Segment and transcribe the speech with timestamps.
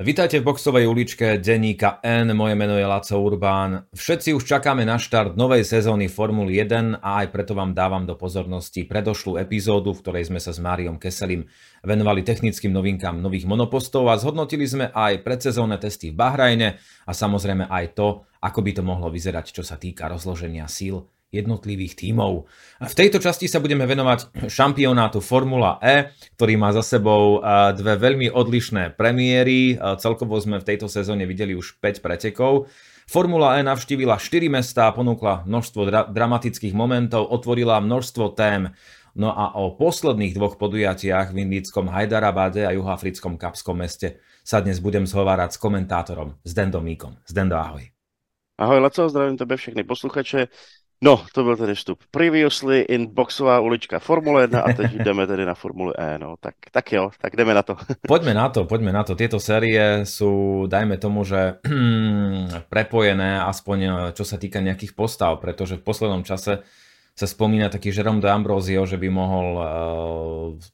[0.00, 3.92] Vítajte v boxovej uličke denníka N, moje meno je Laco Urbán.
[3.92, 8.16] Všetci už čakáme na štart novej sezóny Formuly 1 a aj preto vám dávam do
[8.16, 11.44] pozornosti predošlú epizódu, v ktorej sme sa s Máriom Keselim
[11.84, 17.68] venovali technickým novinkám nových monopostov a zhodnotili sme aj predsezónne testy v Bahrajne a samozrejme
[17.68, 22.44] aj to, ako by to mohlo vyzerať, čo sa týka rozloženia síl jednotlivých tímov.
[22.84, 27.40] V tejto časti sa budeme venovať šampionátu Formula E, ktorý má za sebou
[27.72, 29.80] dve veľmi odlišné premiéry.
[29.96, 32.68] Celkovo sme v tejto sezóne videli už 5 pretekov.
[33.08, 38.70] Formula E navštívila 4 mestá, ponúkla množstvo dra- dramatických momentov, otvorila množstvo tém.
[39.12, 44.80] No a o posledných dvoch podujatiach v indickom Hyderabade a juhoafrickom Kapskom meste sa dnes
[44.80, 47.20] budem zhovárať s komentátorom Zdendom Míkom.
[47.28, 47.84] Zdendo, ahoj.
[48.56, 50.48] Ahoj Laco, zdravím tebe všechny posluchače.
[51.02, 51.98] No, to byl tedy vstup.
[52.10, 56.18] Previously in boxová ulička Formule 1 a teď jdeme tedy na Formule E.
[56.18, 57.76] No, tak, tak jo, tak jdeme na to.
[58.08, 59.18] Poďme na to, poďme na to.
[59.18, 61.58] Tieto série sú, dajme tomu, že
[62.74, 63.78] prepojené, aspoň
[64.14, 66.62] čo sa týka nejakých postav, pretože v poslednom čase
[67.12, 69.64] sa spomína taký Jerome de Ambrosio, že by mohol uh,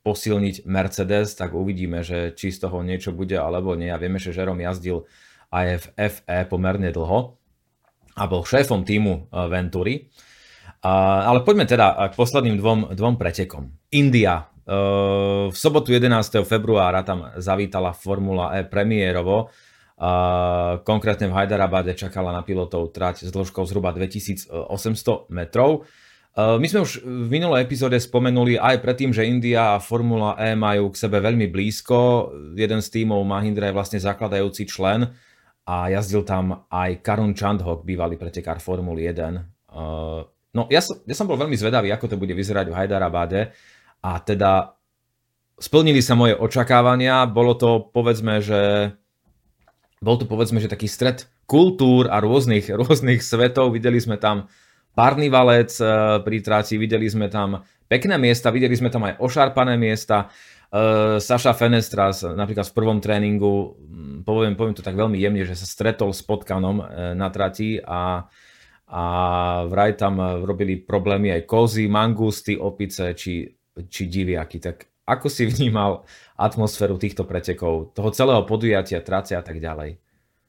[0.05, 3.89] posilniť Mercedes, tak uvidíme, že či z toho niečo bude alebo nie.
[3.89, 5.09] A vieme, že Jerome jazdil
[5.49, 7.38] aj v FE pomerne dlho
[8.19, 9.97] a bol šéfom týmu eh, Venturi.
[10.79, 13.67] Ale poďme teda k posledným dvom, dvom pretekom.
[13.91, 14.47] India.
[14.47, 14.75] Eh,
[15.51, 16.43] v sobotu 11.
[16.47, 19.51] februára tam zavítala Formula E premiérovo.
[20.87, 25.91] Konkrétne v Hyderabade čakala na pilotov trať s dĺžkou zhruba 2800 metrov.
[26.39, 30.55] Eh, my sme už v minulej epizóde spomenuli aj predtým, že India a Formula E
[30.55, 32.31] majú k sebe veľmi blízko.
[32.55, 35.11] Jeden z tímov Mahindra je vlastne zakladajúci člen
[35.69, 39.69] a jazdil tam aj Karun Chandhok, bývalý pretekár Formuly 1.
[39.69, 40.25] Uh,
[40.57, 43.53] no ja som, ja som bol veľmi zvedavý, ako to bude vyzerať v Hyderabade
[44.01, 44.73] a teda
[45.61, 48.95] splnili sa moje očakávania, bolo to povedzme, že
[50.01, 54.49] bol to povedzme, že taký stred kultúr a rôznych, rôznych svetov, videli sme tam
[54.97, 57.61] párny valec uh, pri tráci, videli sme tam
[57.93, 60.33] pekné miesta, videli sme tam aj ošarpané miesta,
[61.19, 65.65] Saša Fenestras napríklad v prvom tréningu, hm, poviem, poviem to tak veľmi jemne, že sa
[65.65, 66.87] stretol s potkanom uh,
[67.17, 68.29] na trati a,
[68.85, 69.03] a
[69.65, 73.49] vraj tam robili problémy aj kozy, mangusty, opice či,
[73.89, 74.61] či diviaky.
[74.61, 74.77] Tak
[75.09, 76.05] ako si vnímal
[76.37, 79.97] atmosféru týchto pretekov, toho celého podujatia, trace a tak ďalej?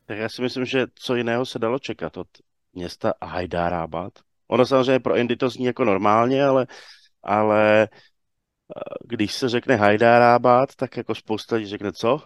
[0.05, 2.27] Tak já si myslím, že co jiného se dalo čekat od
[2.73, 4.13] města Hyderabad.
[4.47, 6.67] Ono samozřejmě pro Indy to zní jako normálně, ale,
[7.23, 7.87] ale
[9.05, 12.21] když se řekne Hajdárábad, tak jako spousta lidí řekne co?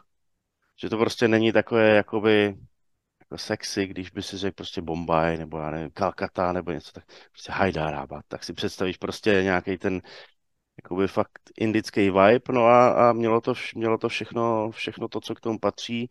[0.81, 2.55] Že to prostě není takové jakoby
[3.19, 7.03] jako sexy, když by si řekl prostě Bombaj nebo já nevím, Kalkata nebo něco tak,
[7.31, 10.01] prostě Hajdárábad, tak si představíš prostě nějaký ten
[10.83, 15.35] jakoby fakt indický vibe, no a, a mělo, to, mělo to všechno, všechno to, co
[15.35, 16.09] k tomu patří.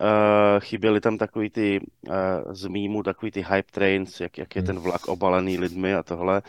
[0.00, 2.14] Uh, chyběly tam takový ty uh,
[2.52, 6.42] z mýmu, takový ty hype trains, jak, jak je ten vlak obalený lidmi a tohle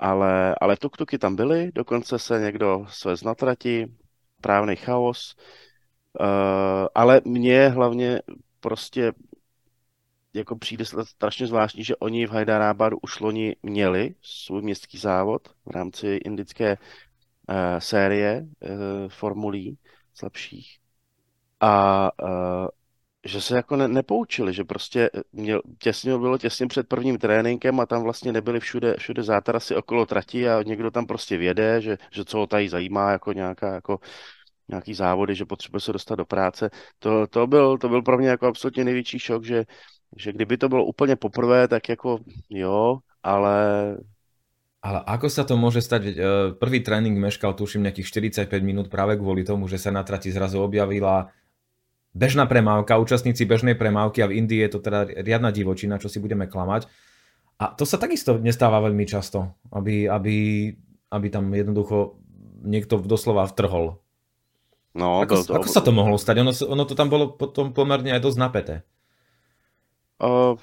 [0.00, 3.86] ale, ale tuk-tuky tam byly, dokonce se někdo svez na trati,
[4.40, 5.36] právný chaos,
[6.20, 6.26] uh,
[6.94, 8.22] ale mně hlavně
[8.60, 9.12] prostě
[10.34, 15.70] jako přijde strašně zvláštní, že oni v Hyderabadu už loni měli svůj městský závod v
[15.70, 18.68] rámci indické uh, série uh,
[19.08, 19.78] formulí
[20.14, 20.78] slabších.
[21.60, 22.10] A
[23.24, 27.80] že se jako ne, nepoučili, že prostě eh, měl, těsně bylo těsně před prvním tréninkem
[27.80, 31.98] a tam vlastně nebyly všude, všude zátarasy okolo trati a někdo tam prostě věde, že,
[32.12, 33.98] že co ho tady zajímá jako nějaká jako
[34.68, 36.70] nějaký závody, že potřebuje se dostat do práce.
[36.98, 39.64] To, to, byl, to byl pro mě jako absolutně největší šok, že,
[40.16, 42.18] že kdyby to bylo úplně poprvé, tak jako
[42.50, 43.96] jo, ale
[44.80, 46.02] ale ako sa to môže stať?
[46.08, 46.14] Eh,
[46.56, 48.08] prvý trénink meškal, tuším, nejakých
[48.48, 51.28] 45 minút práve kvôli tomu, že sa na trati zrazu objavila
[52.14, 56.18] bežná premávka, účastníci bežnej premávky a v Indii je to teda riadna divočina, čo si
[56.18, 56.90] budeme klamať.
[57.60, 60.36] A to sa takisto nestáva veľmi často, aby, aby,
[61.12, 62.16] aby tam jednoducho
[62.64, 64.00] niekto doslova vtrhol.
[64.96, 66.42] No, ako, to, to, ako sa to mohlo stať?
[66.42, 68.74] Ono, ono to tam bolo potom pomerne aj dosť napäté.
[70.18, 70.58] Uh,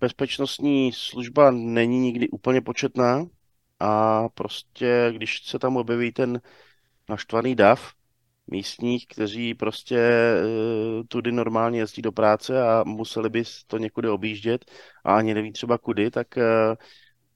[0.00, 3.26] bezpečnostní služba není nikdy úplně početná
[3.80, 6.40] a prostě, když se tam objeví ten
[7.08, 7.92] naštvaný dav,
[8.52, 14.64] místních, kteří prostě uh, tudy normálně jezdí do práce a museli by to někudy objíždět
[15.04, 16.74] a ani neví třeba kudy, tak, uh,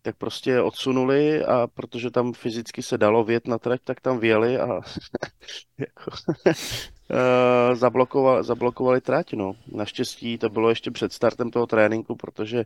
[0.02, 4.58] tak prostě odsunuli a protože tam fyzicky se dalo vjet na trať, tak tam věli
[4.58, 4.66] a
[5.78, 6.10] jako,
[7.10, 9.32] uh, zablokovali, zablokovali trať.
[9.32, 9.52] No.
[9.72, 12.64] Naštěstí to bylo ještě před startem toho tréninku, protože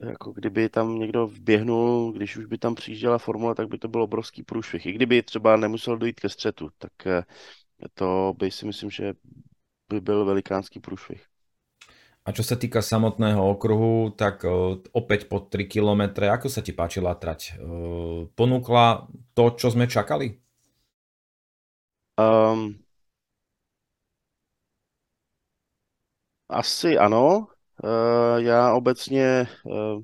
[0.00, 4.02] jako kdyby tam někdo vběhnul, když už by tam přijížděla formule, tak by to byl
[4.02, 4.86] obrovský průšvih.
[4.86, 6.92] I kdyby třeba nemusel dojít ke střetu, tak,
[7.94, 9.14] to by si myslím, že
[9.88, 11.24] by byl velikánský průšvih.
[12.28, 14.44] A čo sa týka samotného okruhu, tak
[14.92, 17.56] opäť po 3 km, ako sa ti páčila trať?
[18.36, 20.36] Ponúkla to, čo sme čakali?
[22.20, 22.84] Um,
[26.52, 27.48] asi ano.
[27.84, 30.02] Uh, já obecně uh,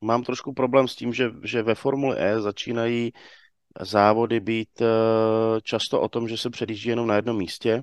[0.00, 3.12] mám trošku problém s tím, že, že ve Formule E začínají
[3.80, 4.86] závody být uh,
[5.62, 7.82] často o tom, že se předjíždí jenom na jednom místě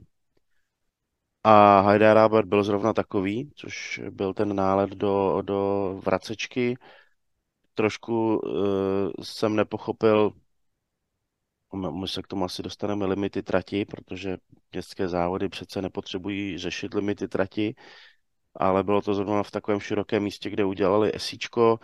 [1.43, 6.77] a Hyderabad byl zrovna takový, což byl ten nálet do, do vracečky.
[7.73, 10.31] Trošku uh, jsem nepochopil,
[11.73, 14.37] my se k tomu asi dostaneme limity trati, protože
[14.71, 17.75] městské závody přece nepotřebují řešit limity trati,
[18.55, 21.79] ale bylo to zrovna v takovém širokém místě, kde udělali esíčko,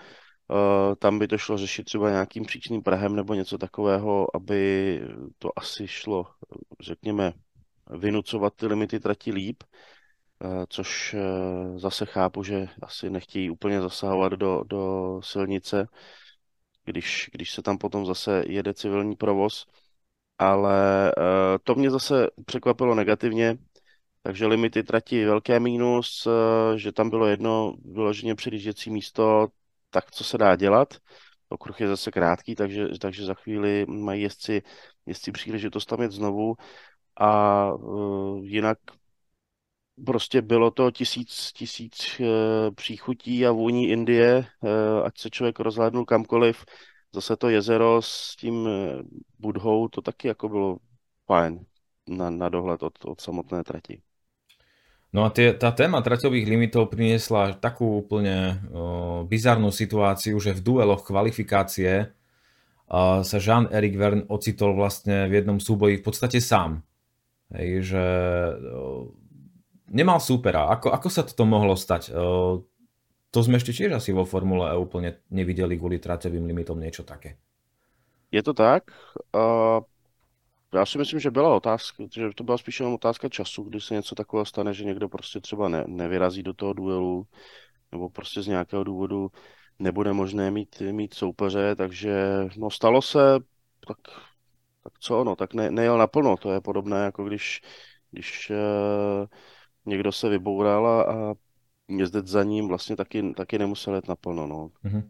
[0.50, 5.02] Uh, tam by to šlo řešit třeba nějakým příčným prahem nebo něco takového, aby
[5.40, 6.25] to asi šlo,
[6.81, 7.34] řekněme,
[7.90, 9.64] vynucovat ty limity trati líp,
[10.44, 15.88] eh, což eh, zase chápu, že asi nechtějí úplně zasahovat do, do silnice,
[16.86, 19.66] když, když se tam potom zase jede civilní provoz.
[20.38, 23.58] Ale eh, to mě zase překvapilo negativně,
[24.27, 26.27] takže limity trati velké mínus,
[26.75, 29.47] že tam bylo jedno vyloženě předjížděcí místo,
[29.89, 30.94] tak co se dá dělat.
[31.50, 34.62] Okruh je zase krátký, takže, takže za chvíli mají jezdci,
[35.06, 36.56] jezdci příležitost tam jet znovu
[37.15, 38.77] a uh, jinak
[40.06, 42.25] prostě bylo to tisíc, tisíc uh,
[42.75, 46.65] příchutí a vůní Indie, uh, ať se člověk rozhlédnul kamkoliv.
[47.13, 48.69] Zase to jezero s tím
[49.39, 50.77] Budhou, to taky jako bylo
[51.25, 51.65] fajn
[52.07, 54.01] na, na dohled od, od samotné trati.
[55.15, 60.63] No a tie, tá téma traťových limitov priniesla takú úplne o, bizarnú situáciu, že v
[60.63, 62.12] dueloch kvalifikácie
[62.92, 66.83] o, sa Jean-Eric Verne ocitol vlastne v jednom súboji v podstate sám.
[67.56, 68.04] Hej, že
[68.68, 69.15] o,
[69.88, 70.68] nemal súpera.
[70.75, 72.12] Ako, ako sa toto mohlo stať?
[72.12, 72.68] O,
[73.31, 77.39] to sme ešte tiež asi vo Formule E úplne nevideli kvôli traťovým limitom niečo také.
[78.27, 78.92] Je to tak.
[79.31, 79.83] Uh,
[80.74, 83.94] já si myslím, že byla otázka, že to byla spíš jenom otázka času, kdy se
[83.94, 87.28] něco takového stane, že někdo prostě třeba ne, nevyrazí do toho duelu,
[87.92, 89.31] nebo prostě z nějakého důvodu
[89.80, 92.24] nebude možné mít, mít soupeře, takže
[92.58, 93.40] no stalo se,
[93.88, 93.98] tak
[94.88, 97.62] tak co ono, tak ne, nejel naplno, to je podobné, jako když,
[98.12, 99.28] když uh,
[99.86, 101.34] někdo se vyboural a, a
[101.88, 104.69] jezdit za ním vlastně taky, taky nemusel jet naplno, no.
[104.86, 105.10] Mm-hmm.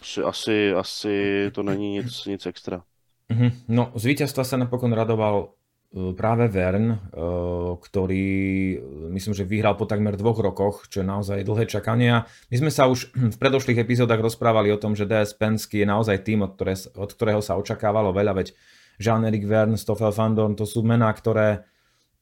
[0.00, 2.84] Asi, asi, asi to není nic, nic extra.
[3.26, 3.50] Mm-hmm.
[3.74, 5.58] No, z víťazstva sa napokon radoval
[5.90, 6.98] e, práve Vern, e,
[7.74, 8.26] ktorý
[9.10, 12.22] myslím, že vyhral po takmer dvoch rokoch, čo je naozaj dlhé čakanie.
[12.22, 16.22] My sme sa už v predošlých epizódach rozprávali o tom, že DS Penske je naozaj
[16.22, 18.54] tým, od, ktoré, od ktorého sa očakávalo veľa, veď
[19.02, 21.66] Jean-Eric Verne, Stoffel van Dorn, to sú mená, ktoré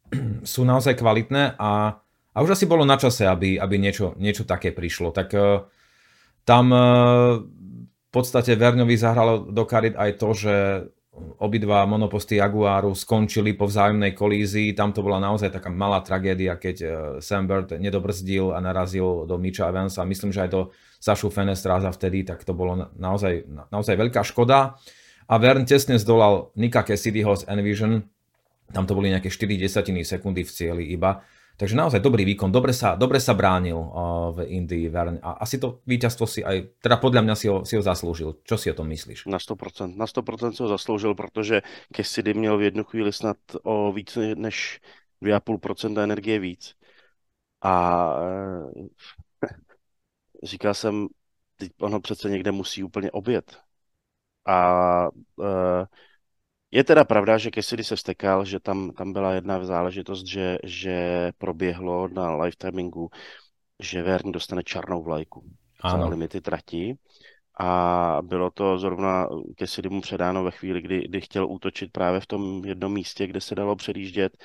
[0.42, 2.00] sú naozaj kvalitné a,
[2.32, 5.12] a už asi bolo na čase, aby, aby niečo, niečo také prišlo.
[5.12, 5.28] Tak
[6.44, 6.66] tam
[8.04, 10.54] v podstate Verňovi zahralo do karit aj to, že
[11.38, 14.74] obidva monoposty Jaguaru skončili po vzájomnej kolízii.
[14.74, 16.90] Tam to bola naozaj taká malá tragédia, keď uh,
[17.22, 20.02] Sam Bird nedobrzdil a narazil do Mitcha Evansa.
[20.02, 20.60] Myslím, že aj do
[20.98, 24.74] Sašu Fenestráza vtedy, tak to bolo naozaj, naozaj veľká škoda
[25.24, 28.04] a Vern tesne zdolal Nika Cassidyho z Envision,
[28.72, 31.24] tam to boli nejaké 4 desatiny sekundy v cieli iba.
[31.54, 34.90] Takže naozaj dobrý výkon, dobre sa, dobre sa bránil uh, v Indii
[35.22, 38.42] a asi to víťazstvo si aj, teda podľa mňa si ho, si ho zaslúžil.
[38.42, 39.30] Čo si o tom myslíš?
[39.30, 41.62] Na 100%, na 100% si ho zasloužil, protože
[41.94, 44.80] Cassidy měl v jednu chvíli snad o víc než
[45.22, 46.74] 2,5% energie víc.
[47.62, 47.72] A
[48.18, 49.48] e,
[50.42, 51.06] říkal jsem,
[51.56, 53.58] teď ono přece někde musí úplně obět.
[54.46, 55.84] A uh,
[56.74, 61.30] je teda pravda, že Cassidy se vstekal, že tam, tam byla jedna záležitost, že, že
[61.38, 63.10] proběhlo na lifetimingu,
[63.82, 65.44] že Vern dostane čarnou vlajku
[65.80, 66.02] ano.
[66.02, 66.94] za limity trati.
[67.60, 69.26] A bylo to zrovna
[69.58, 73.40] Cassidy mu předáno ve chvíli, kdy, kdy chtěl útočit právě v tom jednom místě, kde
[73.40, 74.36] se dalo předjíždět.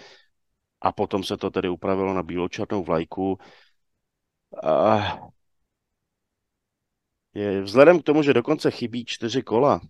[0.82, 3.38] A potom se to tedy upravilo na bílou černou vlajku.
[4.64, 5.18] A
[7.34, 9.82] je, vzhledem k tomu, že dokonce chybí čtyři kola,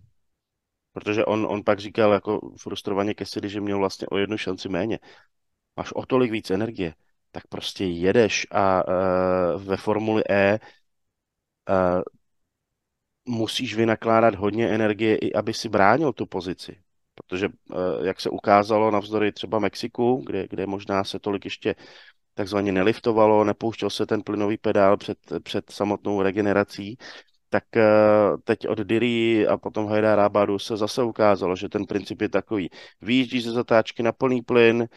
[0.92, 4.98] protože on, on pak říkal jako frustrovaně Cassidy, že měl vlastně o jednu šanci méně.
[5.76, 6.94] Máš o tolik víc energie,
[7.32, 10.58] tak prostě jedeš a uh, ve Formuli E
[11.68, 12.02] uh,
[13.28, 16.80] musíš vynakládat hodně energie, i aby si bránil tu pozici.
[17.14, 21.74] Protože, uh, jak se ukázalo navzdory třeba Mexiku, kde, kde možná se tolik ještě
[22.34, 26.96] takzvaně neliftovalo, nepouštěl se ten plynový pedál před, před samotnou regenerací,
[27.50, 27.82] tak eh,
[28.44, 32.70] teď od Diri a potom Hyderabadu se zase ukázalo, že ten princip je takový.
[33.02, 34.88] Výjíždíš ze zatáčky na plný plyn,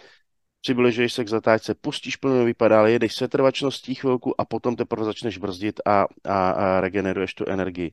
[0.62, 5.82] přibližuješ se k zatáčce, pustíš plynový pedál, jedeš setrvačností chvilku a potom teprve začneš brzdit
[5.86, 7.92] a, a, a regeneruješ tu energii.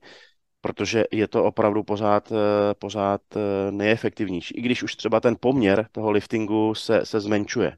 [0.61, 4.55] Protože je to opravdu pořád, eh, pořád eh, nejefektivnější.
[4.55, 7.77] I když už třeba ten poměr toho liftingu se, se zmenšuje.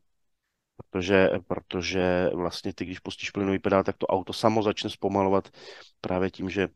[0.77, 5.49] Protože, protože vlastně ty, když pustíš plynový pedál, tak to auto samo začne zpomalovat
[6.01, 6.69] právě tím, že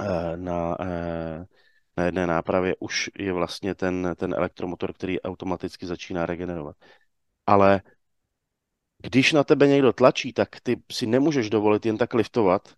[0.00, 0.76] eh, na,
[1.96, 6.76] na jedné nápravě už je vlastně ten, ten elektromotor, který automaticky začíná regenerovat.
[7.46, 7.82] Ale
[8.98, 12.74] když na tebe někdo tlačí, tak ty si nemůžeš dovolit jen tak liftovat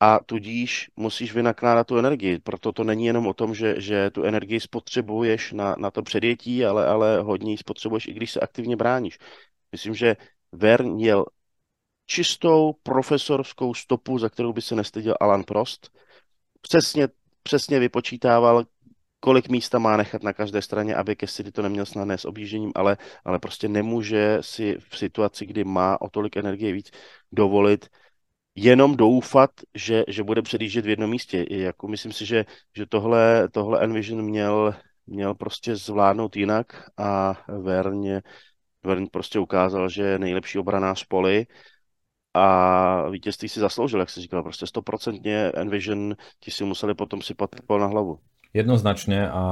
[0.00, 2.38] a tudíž musíš vynakládat tu energii.
[2.38, 6.64] Proto to není jenom o tom, že, že tu energii spotřebuješ na, na to předjetí,
[6.64, 9.18] ale, ale hodně ji spotřebuješ, i když se aktivně bráníš.
[9.72, 10.16] Myslím, že
[10.52, 11.24] Vern měl
[12.06, 15.90] čistou profesorskou stopu, za kterou by se nestyděl Alan Prost.
[16.60, 17.08] Přesně,
[17.42, 18.64] přesně vypočítával,
[19.20, 22.96] kolik místa má nechat na každé straně, aby Cassidy to neměl snadné s objížením, ale,
[23.24, 26.90] ale prostě nemůže si v situaci, kdy má o tolik energie víc,
[27.32, 27.88] dovolit
[28.58, 31.46] jenom doufat, že, že bude předjíždět v jednom místě.
[31.50, 32.44] Jako myslím si, že,
[32.76, 34.74] že tohle, tohle Envision měl,
[35.06, 38.22] měl prostě zvládnout jinak a Verně,
[38.82, 41.46] Vern prostě ukázal, že je nejlepší obranář poli
[42.34, 47.50] a vítězství si zasloužil, jak se říkal, prostě stoprocentně Envision, ti si museli potom sypat
[47.70, 48.18] na hlavu.
[48.48, 49.44] Jednoznačne a,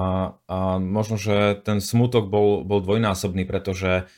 [0.49, 4.09] a možno, že ten smutok bol, bol dvojnásobný, pretože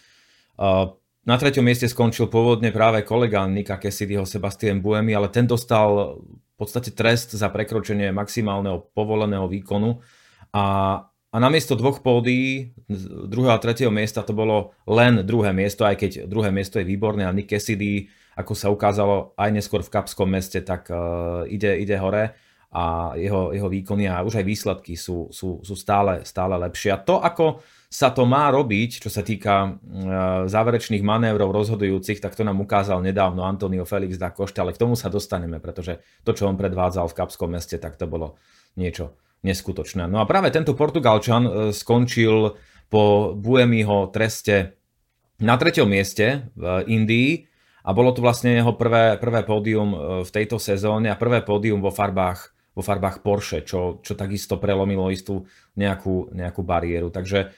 [0.54, 0.94] uh,
[1.28, 6.54] na treťom mieste skončil pôvodne práve kolega Nika Cassidyho Sebastian Buemi, ale ten dostal v
[6.56, 10.00] podstate trest za prekročenie maximálneho povoleného výkonu
[10.56, 10.64] a,
[11.04, 12.72] a namiesto dvoch pódií,
[13.28, 17.28] druhého a tretieho miesta to bolo len druhé miesto, aj keď druhé miesto je výborné
[17.28, 22.00] a Nick Cassidy, ako sa ukázalo aj neskôr v Kapskom meste, tak uh, ide, ide
[22.00, 22.32] hore
[22.72, 26.96] a jeho, jeho výkony a už aj výsledky sú, sú, sú stále, stále lepšie.
[26.96, 29.68] A to, ako sa to má robiť, čo sa týka e,
[30.44, 34.92] záverečných manévrov rozhodujúcich, tak to nám ukázal nedávno Antonio Felix da Costa, ale k tomu
[34.92, 38.36] sa dostaneme, pretože to, čo on predvádzal v Kapskom meste, tak to bolo
[38.76, 40.04] niečo neskutočné.
[40.04, 42.60] No a práve tento Portugalčan e, skončil
[42.92, 44.76] po Buemiho treste
[45.40, 47.48] na treťom mieste v Indii
[47.88, 51.92] a bolo to vlastne jeho prvé, prvé pódium v tejto sezóne a prvé pódium vo
[51.94, 57.10] farbách vo farbách Porsche, čo, čo takisto prelomilo istú nejakú, nejakú bariéru.
[57.10, 57.50] Takže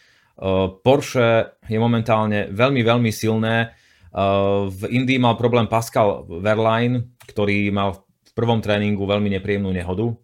[0.80, 3.76] Porsche je momentálne veľmi, veľmi silné.
[4.10, 10.16] Uh, v Indii mal problém Pascal Verlaine, ktorý mal v prvom tréningu veľmi nepríjemnú nehodu,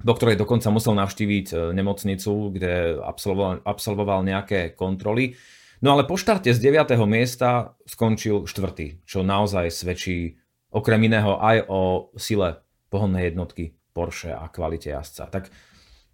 [0.00, 5.36] do ktorej dokonca musel navštíviť uh, nemocnicu, kde absolvoval, absolvoval nejaké kontroly.
[5.84, 6.96] No ale po štarte z 9.
[7.04, 10.40] miesta skončil štvrtý, čo naozaj svedčí
[10.72, 15.28] okrem iného aj o sile pohonnej jednotky Porsche a kvalite jazdca.
[15.30, 15.44] Tak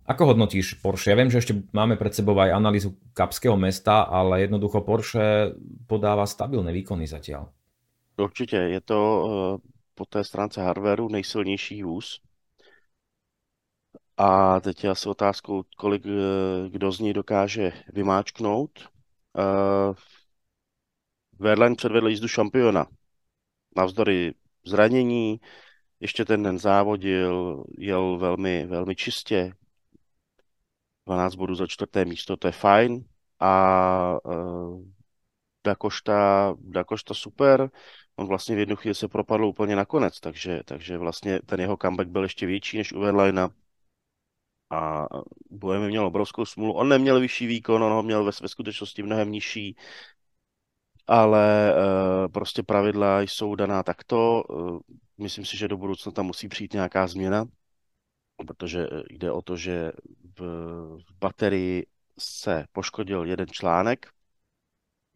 [0.06, 1.10] ako hodnotíš Porsche?
[1.12, 5.56] Ja viem, že ešte máme pred sebou aj analýzu Kapského mesta, ale jednoducho Porsche
[5.88, 7.52] podáva stabilné výkony zatiaľ.
[8.16, 12.20] Určitě, je to eh, po té stránce hardwareu nejsilnější vůz.
[14.16, 18.70] A teď je asi otázkou, kolik eh, kdo z ní dokáže vymáčknout.
[21.38, 22.86] Verlaine předvedl jízdu šampiona.
[23.76, 24.34] Navzdory
[24.66, 25.40] zranění,
[26.00, 29.52] ještě ten den závodil, jel velmi, velmi čistě,
[31.10, 33.04] 12 bodů za čtvrté místo, to je fajn.
[33.40, 34.84] A uh,
[35.64, 37.70] Dakošta, Dakošta super,
[38.16, 42.08] on vlastně v jednu chvíli se propadl úplně nakonec, takže, takže vlastně ten jeho comeback
[42.10, 43.50] byl ještě větší než u Verlaina.
[44.70, 45.06] A
[45.50, 46.72] Bohemi měl obrovskou smůlu.
[46.72, 49.76] On neměl vyšší výkon, on ho měl ve, ve skutečnosti mnohem nižší,
[51.06, 54.42] ale uh, prostě pravidla jsou daná takto.
[54.42, 54.78] Uh,
[55.18, 57.44] myslím si, že do budoucna tam musí přijít nějaká změna,
[58.46, 59.92] protože jde o to, že
[60.40, 61.86] v, baterii
[62.18, 64.06] se poškodil jeden článek,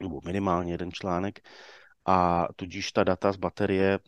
[0.01, 1.49] nebo minimálně jeden článek,
[2.07, 3.99] a tudíž ta data z baterie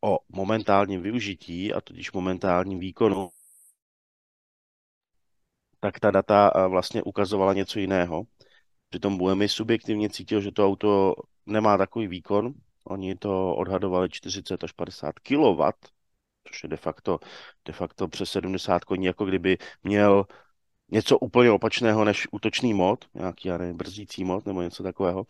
[0.00, 3.30] o momentálním využití a tudíž momentálním výkonu,
[5.80, 8.22] tak ta data vlastně ukazovala něco jiného.
[8.88, 11.14] Přitom Buemi subjektivně cítil, že to auto
[11.46, 15.60] nemá takový výkon, Oni to odhadovali 40 až 50 kW,
[16.48, 17.20] což je de facto,
[17.64, 20.26] de facto přes 70 koní, jako kdyby měl
[20.90, 25.26] něco úplně opačného než útočný mod, nějaký, já nevím, brzdící mod nebo něco takového.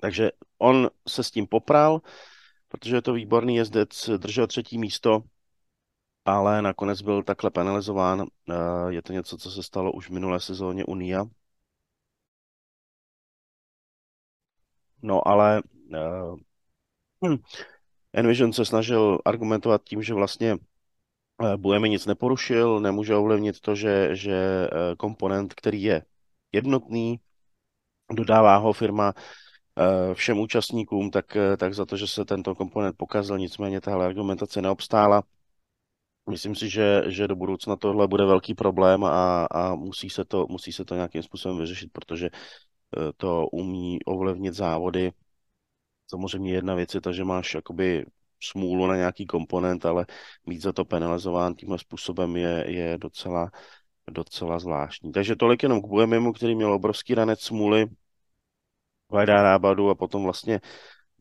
[0.00, 2.00] Takže on se s tím popral,
[2.68, 5.22] protože je to výborný jezdec, držel třetí místo,
[6.24, 8.26] ale nakonec byl takhle penalizován.
[8.50, 8.54] Eh,
[8.88, 11.24] je to něco, co se stalo už v minulé sezóně Unia.
[15.02, 15.62] No ale
[15.94, 15.98] eh,
[17.24, 17.36] Hm.
[18.12, 20.56] Envision se snažil argumentovat tím, že vlastně
[21.44, 26.02] eh, Buemi nic neporušil, nemůže ovlivnit to, že, že eh, komponent, který je
[26.52, 27.20] jednotný,
[28.12, 29.14] dodává ho firma
[29.78, 34.62] eh, všem účastníkům, tak, tak za to, že se tento komponent pokazil, nicméně tahle argumentace
[34.62, 35.22] neobstála.
[36.30, 40.46] Myslím si, že, že do budoucna tohle bude velký problém a, a musí, se to,
[40.48, 42.30] musí se to nějakým způsobem vyřešit, protože
[43.16, 45.12] to umí ovlivnit závody
[46.10, 48.06] Samozřejmě jedna věc je ta, že máš jakoby
[48.42, 50.06] smůlu na nějaký komponent, ale
[50.46, 53.50] být za to penalizován tímhle způsobem je, je docela,
[54.10, 55.12] docela zvláštní.
[55.12, 57.86] Takže tolik jenom k Buemimu, který měl obrovský ranec smůly
[59.08, 60.60] v Rábadu a potom vlastně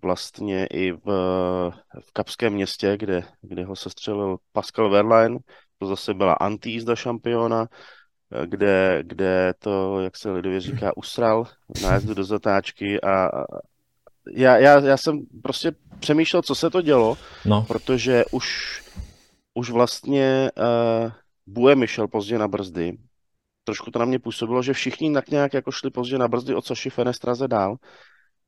[0.02, 1.06] vlastně i v,
[2.02, 5.40] v Kapském městě, kde, kde ho sestřelil Pascal Verlaine,
[5.78, 7.68] to zase byla anti-jízda šampiona,
[8.46, 11.46] kde, kde to, jak se lidově říká, usral
[11.82, 13.30] nájezdu do zatáčky a,
[14.32, 17.66] já, já, já jsem prostě přemýšlel, co se to dělo, no.
[17.68, 18.46] protože už,
[19.54, 21.12] už vlastně uh,
[21.46, 22.98] Bue šel pozdě na brzdy.
[23.64, 26.66] Trošku to na mě působilo, že všichni tak nějak jako šli pozdě na brzdy od
[26.66, 27.78] Saši Fenestraze dál,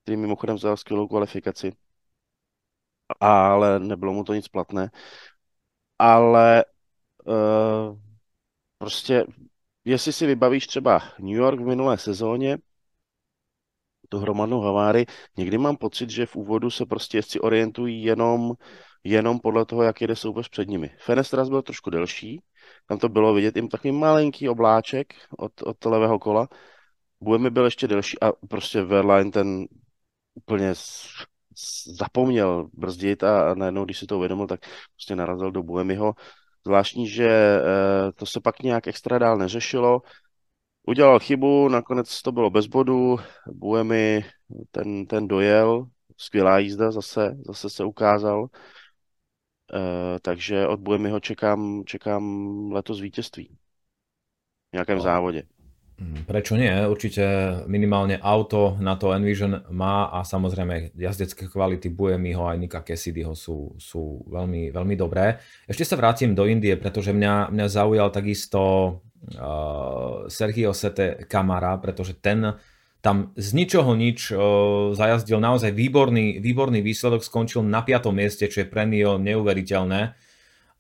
[0.03, 1.71] který mimochodem vzal skvělou kvalifikaci.
[3.19, 4.89] Ale nebylo mu to nic platné.
[5.99, 6.65] Ale
[7.25, 7.97] uh,
[8.77, 9.25] prostě,
[9.85, 12.57] jestli si vybavíš třeba New York v minulé sezóně,
[14.09, 15.05] tu hromadnou havárii.
[15.37, 18.53] Někdy mám pocit, že v úvodu se prostě jezdci orientují jenom,
[19.03, 20.89] jenom podle toho, jak jede soupeř před nimi.
[20.97, 22.41] Fenestras byl trošku delší,
[22.87, 26.47] tam to bylo vidět jim takový malinký obláček od, od levého kola.
[27.21, 29.65] Buemi byl ještě delší a prostě Verline ten
[30.35, 30.73] úplně
[31.97, 34.59] zapomněl brzdit a, a najednou, když si to uvědomil, tak
[34.95, 36.13] prostě narazil do Buemiho.
[36.65, 37.61] Zvláštní, že e,
[38.15, 40.01] to se pak nějak extra dál neřešilo
[40.87, 43.17] udělal chybu, nakonec to bylo bez bodu,
[43.47, 44.25] Buemi
[44.71, 48.47] ten, ten dojel, skvělá jízda zase, zase se ukázal,
[49.73, 52.23] e, takže od Buemiho čekám, čekám
[52.71, 53.57] letos vítězství
[54.69, 55.03] v nějakém no.
[55.03, 55.43] závodě.
[55.99, 56.71] Hmm, prečo nie?
[56.71, 57.23] Určite
[57.67, 63.75] minimálne auto na to Envision má a samozrejme jazdecké kvality Buemiho aj Nika Cassidyho sú,
[63.75, 65.43] sú veľmi, veľmi dobré.
[65.67, 72.15] Ešte sa vrátim do Indie, pretože mňa, mňa zaujal takisto uh, Sergio Sete Kamara, pretože
[72.15, 72.55] ten
[72.99, 74.39] tam z ničoho nič uh,
[74.95, 78.07] zajazdil naozaj výborný, výborný výsledok, skončil na 5.
[78.15, 80.15] mieste, čo je pre neuveriteľné.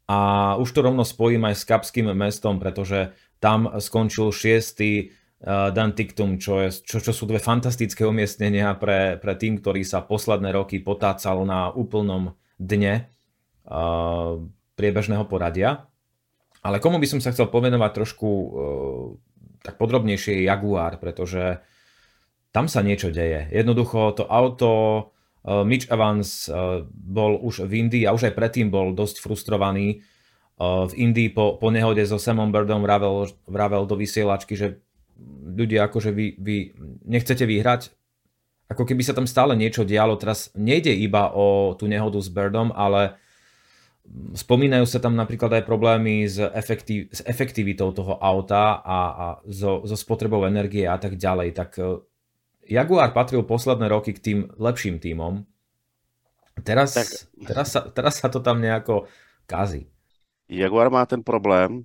[0.09, 0.19] A
[0.57, 5.15] už to rovno spojím aj s Kapským mestom, pretože tam skončil 6.
[5.39, 9.87] Uh, Dan Tiktum, čo, je, čo, čo sú dve fantastické umiestnenia pre, pre tým, ktorý
[9.87, 13.07] sa posledné roky potácal na úplnom dne
[13.63, 14.35] uh,
[14.75, 15.87] priebežného poradia.
[16.59, 18.49] Ale komu by som sa chcel povenovať trošku uh,
[19.63, 21.63] tak podrobnejšie je Jaguar, pretože
[22.51, 23.47] tam sa niečo deje.
[23.47, 24.71] Jednoducho to auto,
[25.47, 30.03] uh, Mitch Evans uh, bol už v Indii a už aj predtým bol dosť frustrovaný.
[30.03, 30.18] Uh,
[30.59, 34.83] v Indii po, po nehode so Samom Birdom vravel, vravel do vysielačky, že
[35.55, 36.55] ľudia akože vy, vy
[37.07, 37.95] nechcete vyhrať,
[38.67, 40.19] ako keby sa tam stále niečo dialo.
[40.19, 43.15] Teraz nejde iba o tú nehodu s Birdom, ale
[44.35, 49.85] spomínajú sa tam napríklad aj problémy s, efektiv, s efektivitou toho auta a, a so,
[49.87, 51.49] so spotrebou energie a tak ďalej.
[51.55, 52.03] Tak e,
[52.69, 55.45] Jaguar patril posledné roky k tým lepším týmom.
[56.61, 57.07] Teraz, tak...
[57.47, 59.07] teraz, sa, teraz sa to tam nejako
[59.47, 59.89] kazí.
[60.49, 61.83] Jaguar má ten problém,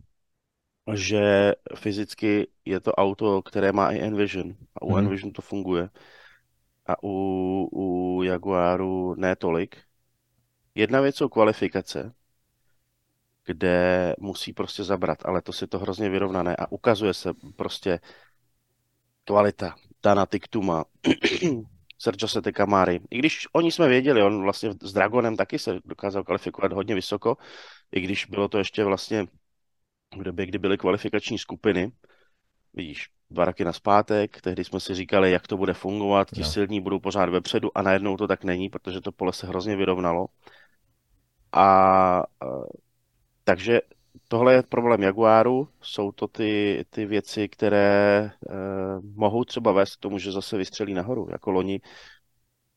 [0.95, 4.57] že fyzicky je to auto, které má i Envision.
[4.75, 4.99] A u mm.
[4.99, 5.89] Envision to funguje.
[6.87, 9.77] A u, u Jaguaru ne tolik.
[10.75, 12.15] Jedna věc jsou kvalifikace,
[13.45, 18.01] kde musí prostě zabrat, ale to si to hrozně vyrovnané a ukazuje se prostě
[19.25, 20.85] kvalita Dana Tiktuma,
[22.05, 23.01] Sergio Sete Kamary.
[23.11, 27.37] I když oni jsme věděli, on vlastně s Dragonem taky se dokázal kvalifikovat hodně vysoko,
[27.93, 29.27] i když bylo to ještě vlastně
[30.17, 31.93] v době, kdy byly kvalifikační skupiny,
[32.75, 36.47] vidíš, dva roky na zpátek, tehdy jsme si říkali, jak to bude fungovat, ti no.
[36.47, 40.27] silní budou pořád vepředu a najednou to tak není, protože to pole se hrozně vyrovnalo.
[41.53, 42.23] A
[43.45, 43.81] takže
[44.35, 48.31] tohle je problém Jaguaru, jsou to ty, ty věci, které e,
[49.15, 51.81] mohou třeba vést k tomu, že zase vystřelí nahoru, jako loni,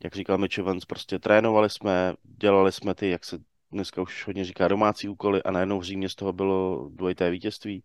[0.03, 3.37] jak říkal Mitch Evans, prostě trénovali jsme, dělali jsme ty, jak se
[3.71, 7.83] dneska už hodně říká, domácí úkoly a najednou v Římě z toho bylo dvojité vítězství.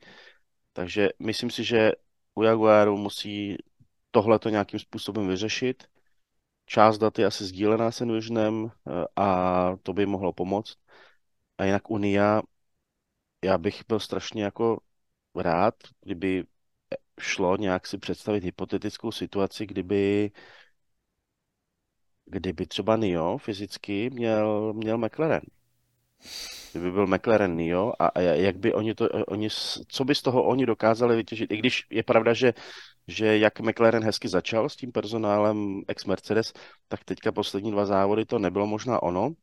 [0.73, 1.93] Takže myslím si, že
[2.35, 3.57] u Jaguaru musí
[4.11, 5.85] tohle to nějakým způsobem vyřešit.
[6.67, 10.77] Část dat je asi sdílená s Envisionem eh, a to by mohlo pomoct.
[11.59, 12.43] A jinak Unia,
[13.45, 14.81] já bych byl strašně jako
[15.37, 16.45] rád, kdyby
[17.21, 20.31] šlo nějak si představit hypotetickou situaci, kdyby
[22.27, 25.43] kdyby třeba Nio fyzicky měl, měl McLaren.
[26.73, 29.49] Kdyby byl McLaren Nio a, a jak by oni to, oni,
[29.89, 32.55] co by z toho oni dokázali vytěžit, i když je pravda, že,
[33.09, 36.53] že jak McLaren hezky začal s tím personálem ex-Mercedes,
[36.89, 39.35] tak teďka poslední dva závody to nebylo možná ono,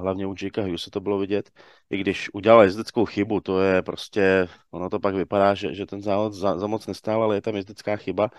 [0.00, 1.50] hlavně u Jakea Hughes to bylo vidět,
[1.90, 6.02] i když udělal jezdeckou chybu, to je prostě, ono to pak vypadá, že, že ten
[6.02, 8.30] závod za, za moc nestál, ale je tam jezdecká chyba,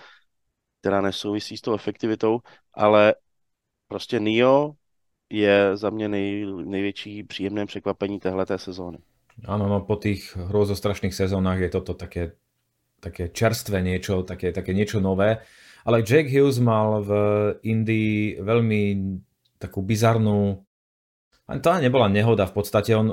[0.81, 2.39] která nesouvisí s tou efektivitou,
[2.73, 3.15] ale
[3.87, 4.73] prostě Nio
[5.29, 8.97] je za mě nej, největší příjemné překvapení téhleté sezóny.
[9.45, 12.33] Áno, no po tých hrozostrašných sezónach je toto také,
[12.99, 15.45] také čerstvé niečo, také, také niečo nové.
[15.85, 17.11] Ale Jack Hughes mal v
[17.61, 18.81] Indii veľmi
[19.61, 20.66] takú bizarnú ani
[21.47, 23.07] to nebola nehoda, v podstate on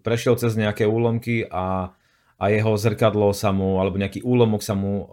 [0.00, 1.92] prešiel cez nejaké úlomky a,
[2.40, 5.04] a jeho zrkadlo sa mu, alebo nejaký úlomok sa mu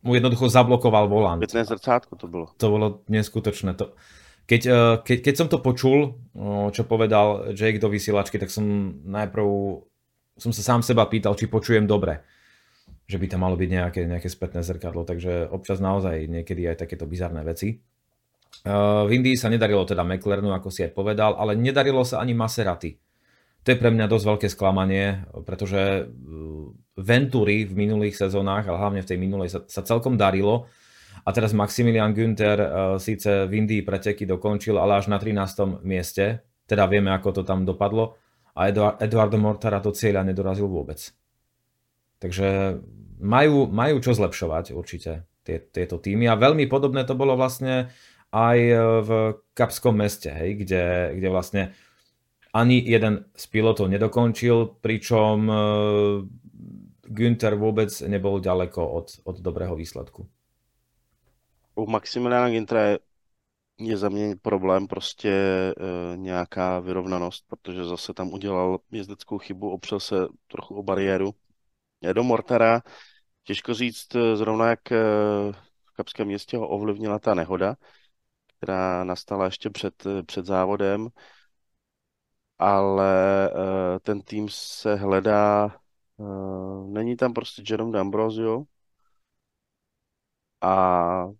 [0.00, 1.40] mu jednoducho zablokoval volant.
[1.44, 2.48] Pěkné zrcátko to bolo.
[2.56, 3.76] To bolo neskutočné.
[3.76, 3.92] To,
[4.48, 6.16] keď, uh, keď, keď som to počul,
[6.72, 9.44] čo povedal Jake do vysielačky, tak som najprv
[10.40, 12.24] som sa sám seba pýtal, či počujem dobre
[13.10, 17.10] že by tam malo byť nejaké, nejaké spätné zrkadlo, takže občas naozaj niekedy aj takéto
[17.10, 17.82] bizarné veci.
[18.60, 22.36] Eh, v Indii sa nedarilo teda McLarenu, ako si aj povedal, ale nedarilo sa ani
[22.36, 22.92] Maserati.
[23.60, 26.10] To je pre mňa dosť veľké sklamanie, pretože eh,
[27.00, 30.68] Venturi v minulých sezónach, ale hlavne v tej minulej sa, sa celkom darilo.
[31.24, 35.84] A teraz Maximilian Günther uh, síce v Indii preteky dokončil, ale až na 13.
[35.84, 36.40] mieste.
[36.64, 38.16] Teda vieme, ako to tam dopadlo.
[38.56, 41.12] A Eduard, Eduardo Mortara do cieľa nedorazil vôbec.
[42.22, 42.78] Takže
[43.20, 46.30] majú, majú čo zlepšovať určite tie, tieto týmy.
[46.30, 47.92] A veľmi podobné to bolo vlastne
[48.30, 49.10] aj e, v
[49.54, 51.62] Kapskom meste, hej, kde, kde vlastne
[52.54, 55.54] ani jeden z pilotov nedokončil, pričom e,
[57.10, 60.26] Günther vôbec nebol ďaleko od, od dobrého výsledku.
[61.74, 62.98] U Maximiliana Gintra
[63.80, 65.72] je za mě problém prostě e,
[66.16, 71.34] nějaká vyrovnanost, protože zase tam udělal jezdeckou chybu, opřel se trochu o bariéru.
[72.12, 72.82] Do Mortara
[73.44, 74.90] těžko říct zrovna, jak
[75.86, 77.76] v Kapském městě ho ovlivnila ta nehoda,
[78.60, 81.08] která nastala ještě před, před závodem,
[82.58, 85.76] ale uh, ten tým se hledá,
[86.16, 88.64] uh, není tam prostě Jerome D'Ambrosio
[90.60, 91.30] a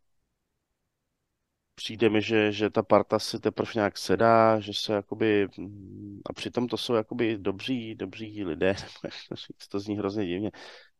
[1.74, 6.32] přijde mi, že, že ta parta si teprve nějak sedá, že se jakoby, mm, a
[6.32, 8.74] přitom to jsou jakoby dobří, dobří lidé,
[9.70, 10.50] to zní hrozně divně.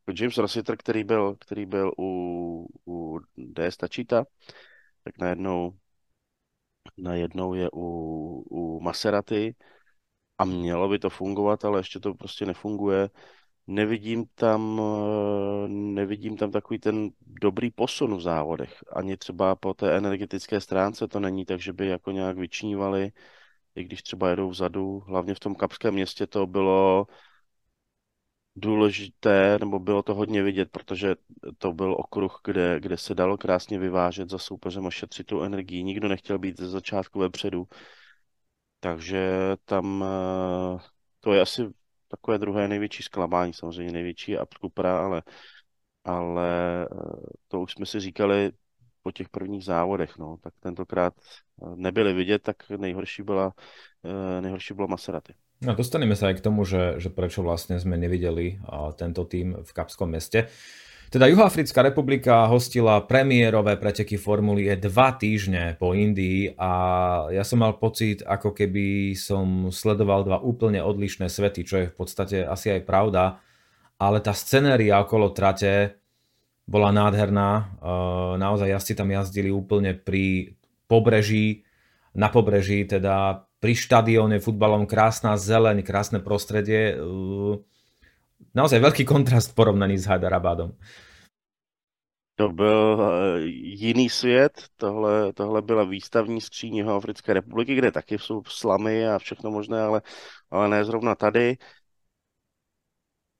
[0.09, 4.25] Jako James Rossiter, který byl, který byl u, u DS Tachita,
[5.05, 5.73] tak najednou
[6.99, 9.55] najednou je u, u Maserati
[10.39, 13.11] a mělo by to fungovat, ale ještě to prostě nefunguje.
[13.67, 14.81] Nevidím tam,
[15.65, 18.79] eh, nevidím tam takový ten dobrý posun v závodech.
[18.93, 23.13] Ani třeba po té energetické stránce to není tak, že by jako nějak vyčnívali,
[23.75, 24.99] i když třeba jedou vzadu.
[24.99, 27.07] Hlavně v tom kapském městě to bylo
[28.57, 31.15] důležité, nebo bylo to hodně vidět, protože
[31.59, 35.85] to byl okruh, kde, kde se dalo krásně vyvážet za soupeřem a šetřit tu energii.
[35.85, 37.69] Nikdo nechtěl být ze začátku vepředu.
[38.81, 39.31] Takže
[39.65, 40.79] tam eh,
[41.21, 41.63] to je asi
[42.09, 45.23] takové druhé největší zklamání, samozřejmě největší a Cupra, ale,
[46.05, 46.49] ale
[46.83, 46.87] eh,
[47.49, 48.53] to už jsme si říkali
[49.03, 53.53] po těch prvních závodech, no, tak tentokrát eh, nebyly vidět, tak nejhorší byla,
[54.41, 55.35] nejhorší bylo Maserati.
[55.61, 58.57] No dostaneme sa aj k tomu, že, že prečo vlastne sme nevideli
[58.97, 60.49] tento tým v Kapskom meste.
[61.11, 66.73] Teda Juhoafrická republika hostila premiérové preteky Formuly E dva týždne po Indii a
[67.35, 71.97] ja som mal pocit, ako keby som sledoval dva úplne odlišné svety, čo je v
[71.99, 73.43] podstate asi aj pravda,
[73.99, 75.99] ale tá scenéria okolo trate
[76.65, 77.75] bola nádherná.
[78.39, 80.55] Naozaj jazdci tam jazdili úplne pri
[80.87, 81.67] pobreží,
[82.15, 86.97] na pobreží teda pri štadióne futbalom krásna zeleň, krásne prostredie.
[88.57, 90.73] Naozaj veľký kontrast v porovnaní s Hyderabadom.
[92.41, 93.41] To byl eh,
[93.85, 99.51] jiný svět, tohle, tohle byla výstavní skříň Africké republiky, kde taky jsou slamy a všechno
[99.51, 100.03] možné, ale,
[100.51, 101.57] ale ne zrovna tady.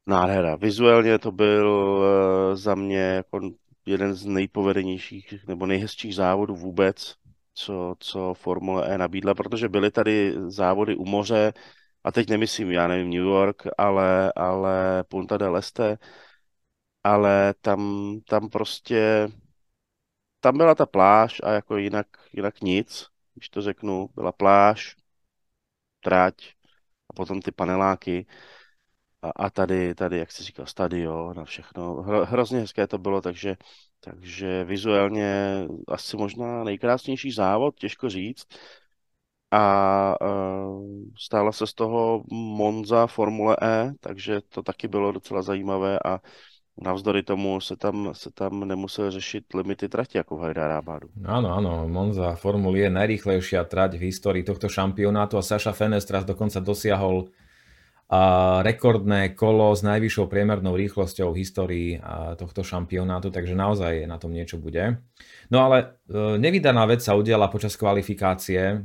[0.07, 0.57] Nádhera.
[0.57, 1.69] Vizuálně to byl
[2.05, 3.41] eh, za mě jako
[3.87, 7.15] jeden z nejpovedenějších nebo nejhezčích závodů vůbec
[7.55, 11.53] co, co Formule E nabídla, protože byly tady závody u moře,
[12.05, 15.99] a teď nemyslím, já nevím, New York, ale, ale Punta del Este,
[17.05, 17.81] ale tam,
[18.29, 19.29] tam prostě,
[20.41, 24.97] tam byla ta pláž a jako jinak, jinak nic, když to řeknu, byla pláž,
[26.01, 26.35] trať
[27.11, 28.27] a potom ty paneláky
[29.23, 31.95] a, a tady, tady, jak jsi říkal, stadion a všechno.
[32.03, 33.57] Hro, hrozně hezké to bylo, takže
[34.01, 38.47] Takže vizuálně asi možná nejkrásnější závod, těžko říct.
[39.51, 45.99] A uh, stála se z toho Monza Formule E, takže to taky bylo docela zajímavé
[46.05, 46.19] a
[46.83, 51.09] navzdory tomu se tam, se tam nemusel řešit limity trati ako v Hyderabadu.
[51.27, 56.63] Áno, áno, Monza Formule je najrýchlejšia trať v histórii tohto šampionátu a Saša Fenestras dokonca
[56.63, 57.29] dosiahol
[58.67, 61.91] rekordné kolo s najvyššou priemernou rýchlosťou v histórii
[62.35, 64.99] tohto šampionátu, takže naozaj na tom niečo bude.
[65.51, 68.77] No ale e, nevydaná vec sa udiala počas kvalifikácie, e,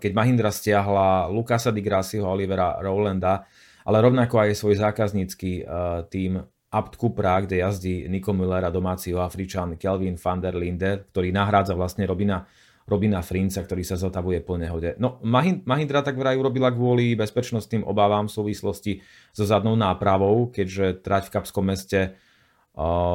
[0.00, 3.44] keď Mahindra stiahla Lukasa Di Grassiho, Olivera Rowlanda,
[3.84, 5.72] ale rovnako aj svoj zákaznícky e,
[6.08, 11.32] tým Abt Cupra, kde jazdí Nico Müller a domáci Afričan Kelvin van der Linde, ktorý
[11.32, 12.44] nahrádza vlastne Robina,
[12.88, 14.96] Robina Frinca, ktorý sa zotavuje po nehode.
[14.96, 18.92] No, Mahindra tak vraj urobila kvôli bezpečnostným obávam v súvislosti
[19.36, 22.16] so zadnou nápravou, keďže trať v Kapskom meste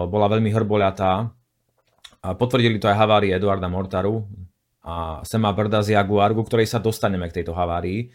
[0.08, 1.34] bola veľmi hrboľatá.
[2.24, 4.24] A potvrdili to aj havárii Eduarda Mortaru
[4.86, 8.14] a Sema Brda z Jaguaru, ktorej sa dostaneme k tejto havárii.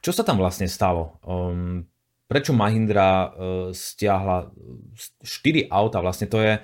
[0.00, 1.20] Čo sa tam vlastne stalo?
[1.20, 1.84] Um,
[2.24, 3.28] prečo Mahindra uh,
[3.70, 4.48] stiahla
[5.20, 6.56] 4 auta, vlastne to je,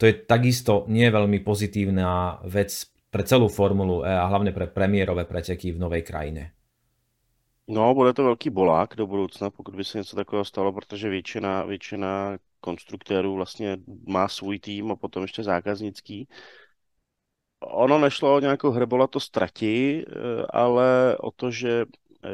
[0.00, 5.28] to je takisto nie veľmi pozitívna vec pre celú Formulu E a hlavne pre premiérové
[5.28, 6.56] preteky v novej krajine.
[7.68, 11.64] No, bude to velký bolák do budoucna, pokud by se něco takového stalo, protože většina,
[11.64, 16.28] většina konstruktérů vlastně má svůj tým a potom ještě zákaznický.
[17.60, 20.12] Ono nešlo o nějakou hrebolatost trati, eh,
[20.50, 21.84] ale o to, že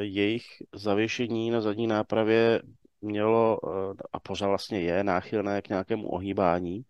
[0.01, 2.63] jejich zavěšení na zadní nápravě
[3.01, 6.85] mělo eh, a pořád vlastně je náchylné k nějakému ohýbání.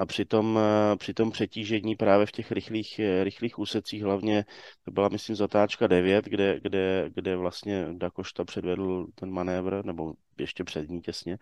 [0.00, 4.44] A při tom, eh, při tom přetížení právě v těch rychlých, eh, rychlých úsecích, hlavně
[4.84, 10.64] to byla, myslím, zatáčka 9, kde, kde, kde vlastně Dakošta předvedl ten manévr, nebo ještě
[10.64, 11.38] před ní těsně,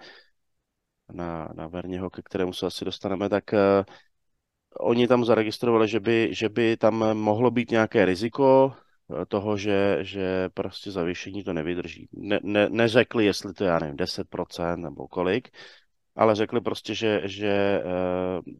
[1.12, 3.58] na, na Verněho, ke kterému se asi dostaneme, tak uh,
[4.80, 8.72] oni tam zaregistrovali, že by, že by tam mohlo být nějaké riziko,
[9.28, 12.08] toho, že, že prostě zavěšení to nevydrží.
[12.12, 15.48] Ne, ne, neřekli, jestli to je, já nevím, 10% nebo kolik,
[16.18, 18.54] ale řekli prostě, že, že uh,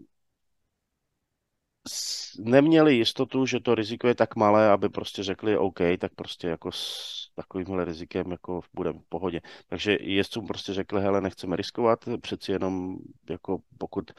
[2.39, 6.73] neměli jistotu, že to riziko je tak malé, aby prostě řekli OK, tak prostě jako
[6.73, 9.41] s takovýmhle rizikem jako budeme v pohodě.
[9.69, 12.97] Takže jezdcům prostě řekli, hele, nechceme riskovat, přeci jenom
[13.31, 14.11] jako pokud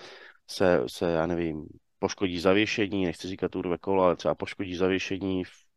[0.48, 1.68] se, se já nevím,
[2.00, 5.70] poškodí zavěšení, nechci říkat urve kolo, ale třeba poškodí zavěšení v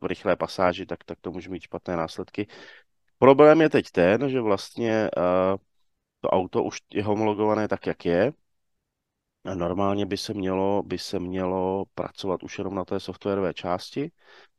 [0.00, 2.46] v rychlé pasáži, tak, tak to může mít špatné následky.
[3.18, 5.56] Problém je teď ten, že vlastně uh,
[6.20, 8.32] to auto už je homologované tak, jak je.
[9.44, 14.10] A normálně by se mělo, by se mělo pracovat už jenom na té softwarové části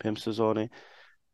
[0.04, 0.69] během sezóny.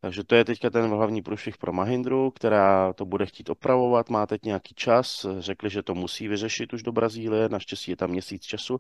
[0.01, 4.25] Takže to je teďka ten hlavní průšvih pro Mahindru, která to bude chtít opravovat, má
[4.25, 8.43] teď nějaký čas, řekli, že to musí vyřešit už do Brazílie, naštěstí je tam měsíc
[8.43, 8.79] času,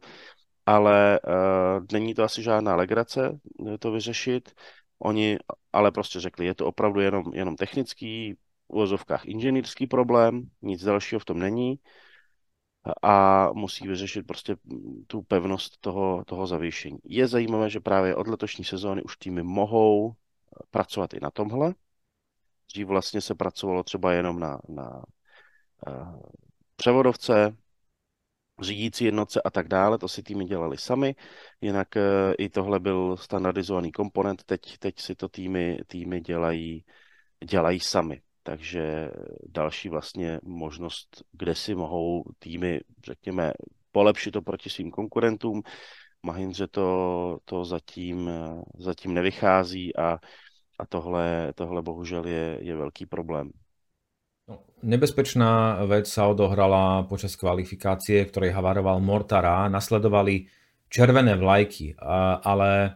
[0.65, 3.39] ale uh, není to asi žádná legrace
[3.79, 4.51] to vyřešit.
[4.99, 5.37] Oni
[5.73, 8.35] ale prostě řekli, je to opravdu jenom, jenom technický,
[8.67, 11.79] uvozovkách inženýrský problém, nic dalšího v tom není
[13.01, 14.55] a musí vyřešit prostě
[15.07, 16.97] tu pevnost toho, toho zavýšení.
[17.03, 20.15] Je zajímavé, že právě od letošní sezóny už týmy mohou
[20.71, 21.73] pracovat i na tomhle.
[22.73, 25.03] Dřív vlastně se pracovalo třeba jenom na, na
[25.87, 26.19] uh,
[26.75, 27.57] převodovce,
[28.61, 31.15] řídící jednotce a tak dále, to si týmy dělali sami,
[31.61, 36.85] jinak eh, i tohle byl standardizovaný komponent, teď, teď si to týmy, týmy dělají,
[37.45, 38.21] dělají sami.
[38.47, 39.11] Takže
[39.43, 43.51] další vlastně možnost, kde si mohou týmy, řekněme,
[43.91, 45.61] polepšit to proti svým konkurentům.
[46.23, 46.87] Mahindře to,
[47.45, 48.31] to zatím,
[48.79, 50.17] zatím nevychází a,
[50.79, 53.51] a tohle, tohle bohužel je, je velký problém.
[54.47, 59.67] No, nebezpečná vec sa odohrala počas kvalifikácie, ktorej havaroval Mortara.
[59.67, 60.47] Nasledovali
[60.87, 61.99] červené vlajky,
[62.47, 62.95] ale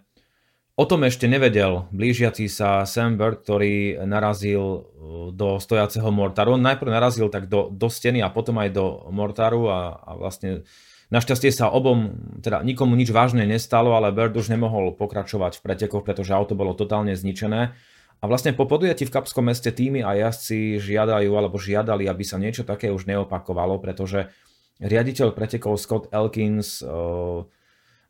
[0.81, 4.81] o tom ešte nevedel blížiaci sa Sam Bird, ktorý narazil uh,
[5.29, 6.57] do stojaceho Mortaru.
[6.57, 10.65] On najprv narazil tak do, do steny a potom aj do Mortaru a, a vlastne
[11.11, 16.07] Našťastie sa obom, teda nikomu nič vážne nestalo, ale Bird už nemohol pokračovať v pretekoch,
[16.07, 17.75] pretože auto bolo totálne zničené.
[18.21, 22.39] A vlastne po podujatí v Kapskom meste týmy a jazdci žiadajú alebo žiadali, aby sa
[22.39, 24.31] niečo také už neopakovalo, pretože
[24.79, 27.43] riaditeľ pretekov Scott Elkins uh,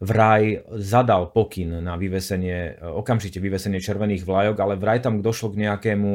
[0.01, 5.69] vraj zadal pokyn na vyvesenie, uh, okamžite vyvesenie červených vlajok, ale vraj tam došlo k
[5.69, 6.11] nejakému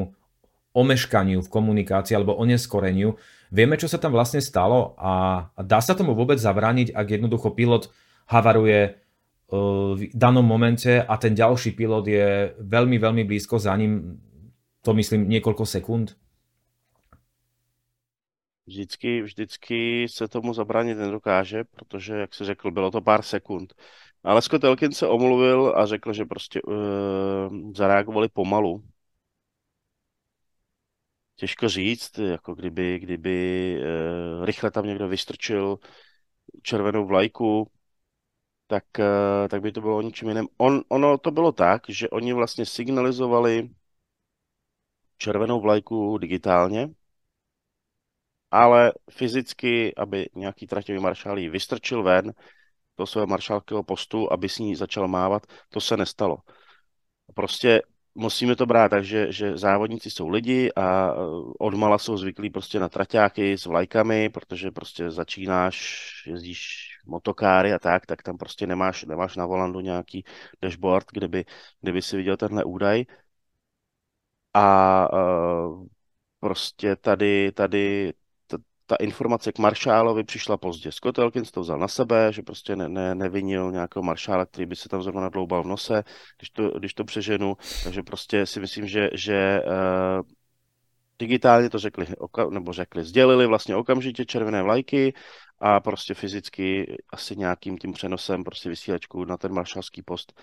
[0.76, 3.16] omeškaniu v komunikácii alebo oneskoreniu.
[3.48, 7.88] Vieme, čo sa tam vlastne stalo a dá sa tomu vôbec zabrániť, ak jednoducho pilot
[8.28, 8.98] havaruje
[9.46, 12.26] v danom momente a ten ďalší pilot je
[12.58, 14.18] veľmi, veľmi blízko za ním,
[14.82, 16.18] to myslím niekoľko sekúnd?
[18.66, 23.74] Vždycky, vždycky se tomu zabránit nedokáže, protože, jak se řekl, bylo to pár sekund.
[24.24, 26.74] Ale Scott Elkin se omluvil a řekl, že prostě uh,
[27.74, 28.84] zareagovali pomalu.
[31.36, 33.78] Těžko říct, jako kdyby, kdyby
[34.38, 35.78] uh, rychle tam někdo vystrčil
[36.62, 37.70] červenou vlajku,
[38.66, 40.46] tak, uh, tak by to bylo o ničem jiném.
[40.56, 43.70] On, ono to bylo tak, že oni vlastně signalizovali
[45.18, 46.88] červenou vlajku digitálně,
[48.50, 52.32] ale fyzicky, aby nějaký traťový maršál ji vystrčil ven
[52.98, 56.38] do svého maršálského postu, aby s ní začal mávat, to se nestalo.
[57.34, 57.82] Prostě
[58.14, 61.14] musíme to brát tak, že, že závodníci jsou lidi a
[61.58, 68.06] odmala jsou zvyklí prostě na traťáky s vlajkami, protože prostě začínáš, jezdíš motokáry a tak,
[68.06, 70.24] tak tam prostě nemáš, nemáš na volandu nějaký
[70.62, 71.44] dashboard, kde by,
[71.80, 73.04] kde by si viděl tenhle údaj.
[74.54, 75.86] A uh,
[76.40, 78.12] prostě tady, tady
[78.86, 80.92] ta informace k maršálovi přišla pozdě.
[80.92, 84.76] Scott Elkins to vzal na sebe, že prostě ne, ne, nevinil nějakého maršála, který by
[84.76, 86.04] se tam zrovna nadloubal v nose,
[86.38, 87.56] když to, když to přeženu.
[87.84, 90.22] Takže prostě si myslím, že, že uh,
[91.18, 92.06] digitálně to řekli,
[92.50, 95.14] nebo řekli, sdělili vlastně okamžitě červené vlajky
[95.58, 100.40] a prostě fyzicky asi nějakým tím přenosem prostě vysílačku na ten maršálský post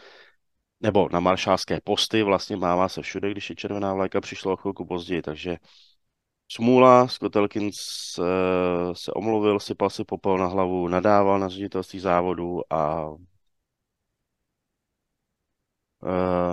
[0.82, 4.86] nebo na maršálské posty vlastně mává se všude, když je červená vlajka, přišlo o chvilku
[4.86, 5.58] později, takže
[6.48, 7.76] smůla, Scott Elkins
[8.14, 8.24] se,
[8.94, 13.18] se omluvil, sypal si popel na hlavu, nadával na ředitelství závodu a uh,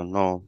[0.05, 0.43] no,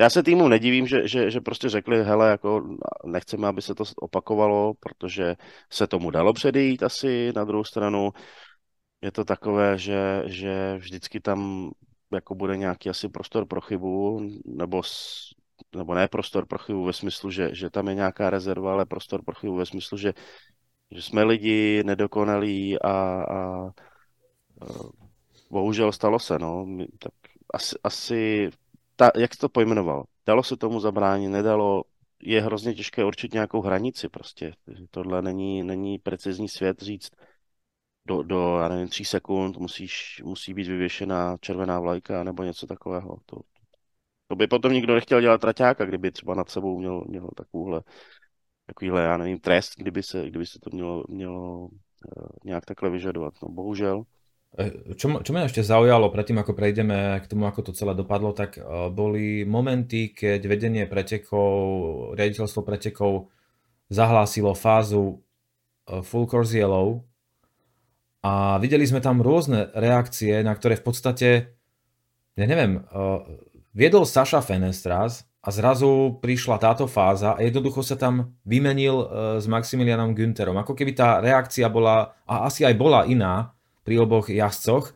[0.00, 3.84] já se týmu nedivím, že, že, že prostě řekli, hele, jako nechceme, aby se to
[3.96, 5.36] opakovalo, protože
[5.70, 8.10] se tomu dalo předejít asi na druhou stranu.
[9.02, 11.70] Je to takové, že, že vždycky tam
[12.12, 14.82] jako bude nějaký asi prostor pro chybu, nebo
[15.76, 19.24] nebo ne prostor pro chybu ve smyslu, že, že tam je nějaká rezerva, ale prostor
[19.24, 20.12] pro chybu ve smyslu, že,
[20.90, 23.70] že jsme lidi nedokonalí a, a, a
[25.50, 26.66] bohužel stalo se, no.
[26.98, 27.12] Tak
[27.54, 28.50] asi, asi
[28.96, 30.04] ta, jak to pojmenoval?
[30.26, 31.84] Dalo se tomu zabránit, nedalo,
[32.22, 34.52] je hrozně těžké určit nějakou hranici prostě.
[34.90, 37.10] Tohle není, není precizní svět říct,
[38.06, 43.16] do, do já nevím, tří sekund musíš, musí být vyvěšená červená vlajka nebo něco takového.
[43.26, 43.36] To,
[44.30, 47.82] to by potom nikdo nechtěl dělat traťáka, kdyby třeba nad sebou měl, měl takovouhle,
[48.66, 51.68] takovýhle, já nevím, trest, kdyby se, kdyby se to mělo, mělo uh,
[52.44, 53.34] nějak takhle vyžadovat.
[53.42, 54.02] No bohužel.
[54.58, 58.30] Eh, čo, čo ma ešte zaujalo, predtým ako prejdeme k tomu, ako to celé dopadlo,
[58.30, 63.34] tak uh, boli momenty, keď vedenie pretekov, riaditeľstvo pretekov
[63.90, 65.18] zahlásilo fázu
[66.06, 67.02] full course yellow
[68.22, 71.28] a videli sme tam rôzne reakcie, na ktoré v podstate,
[72.38, 72.86] ja neviem,
[73.70, 79.06] Viedol Saša Fenestras a zrazu prišla táto fáza a jednoducho sa tam vymenil e,
[79.38, 80.58] s Maximilianom Günterom.
[80.58, 83.54] Ako keby tá reakcia bola, a asi aj bola iná
[83.86, 84.92] pri oboch jazdcoch.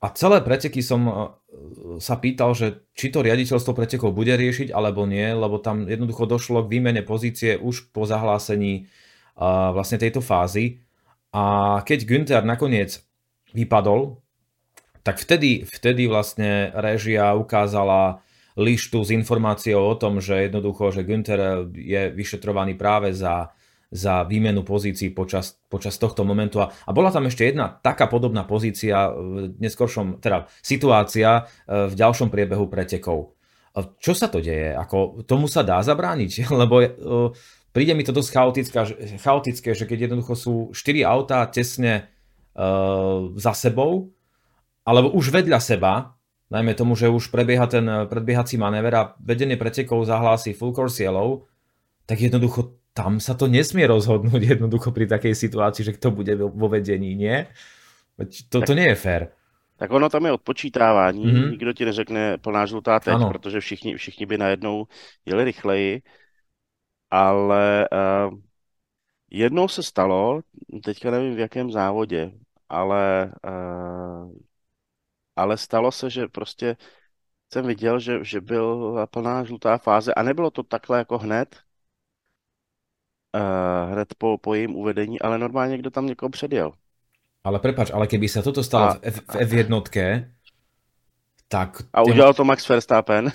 [0.00, 1.12] A celé preteky som e,
[1.98, 6.68] sa pýtal, že či to riaditeľstvo pretekov bude riešiť alebo nie, lebo tam jednoducho došlo
[6.68, 8.82] k výmene pozície už po zahlásení e,
[9.72, 10.84] vlastne tejto fázy.
[11.32, 13.00] A keď Günther nakoniec
[13.56, 14.20] vypadol,
[15.00, 18.20] tak vtedy, vtedy vlastne režia ukázala
[18.58, 23.54] lištu s informáciou o tom, že jednoducho, že Günther je vyšetrovaný práve za,
[23.88, 26.60] za výmenu pozícií počas, počas tohto momentu.
[26.60, 31.94] A, a bola tam ešte jedna taká podobná pozícia v neskoršom, teda situácia e, v
[31.94, 33.34] ďalšom priebehu pretekov.
[34.02, 34.74] Čo sa to deje?
[34.74, 36.42] Ako, tomu sa dá zabrániť?
[36.60, 37.30] Lebo uh,
[37.70, 38.76] príde mi to dosť chaotické,
[39.22, 42.10] chaotické, že keď jednoducho sú 4 autá tesne
[42.58, 44.10] uh, za sebou,
[44.84, 49.56] alebo už vedľa seba, najmä tomu, že už prebieha ten eh, predbiehací manéver a vedenie
[49.56, 51.46] pretekov zahlási full course yellow,
[52.04, 56.68] tak jednoducho tam sa to nesmie rozhodnúť jednoducho pri takej situácii, že kto bude vo
[56.68, 57.46] vedení, nie?
[58.52, 59.22] To, to nie je fér.
[59.80, 61.50] Tak ono tam je odpočítávání, mm-hmm.
[61.50, 63.28] nikdo ti neřekne plná žlutá teď, ano.
[63.28, 64.86] protože všichni, všichni by najednou
[65.24, 66.02] jeli rychleji,
[67.10, 68.38] ale uh,
[69.30, 70.40] jednou se stalo,
[70.84, 72.32] teďka nevím v jakém závodě,
[72.68, 74.32] ale uh,
[75.36, 76.76] ale stalo se, že prostě
[77.52, 81.56] jsem viděl, že, že byla plná žlutá fáze a nebylo to takhle jako hned,
[83.36, 86.72] uh, hned po, po jejím uvedení, ale normálně někdo tam někoho předjel.
[87.44, 89.82] Ale prepač, ale keby se toto stalo a, v, F, v F1,
[91.50, 91.82] tak...
[91.92, 93.32] A udělal to Max Verstappen.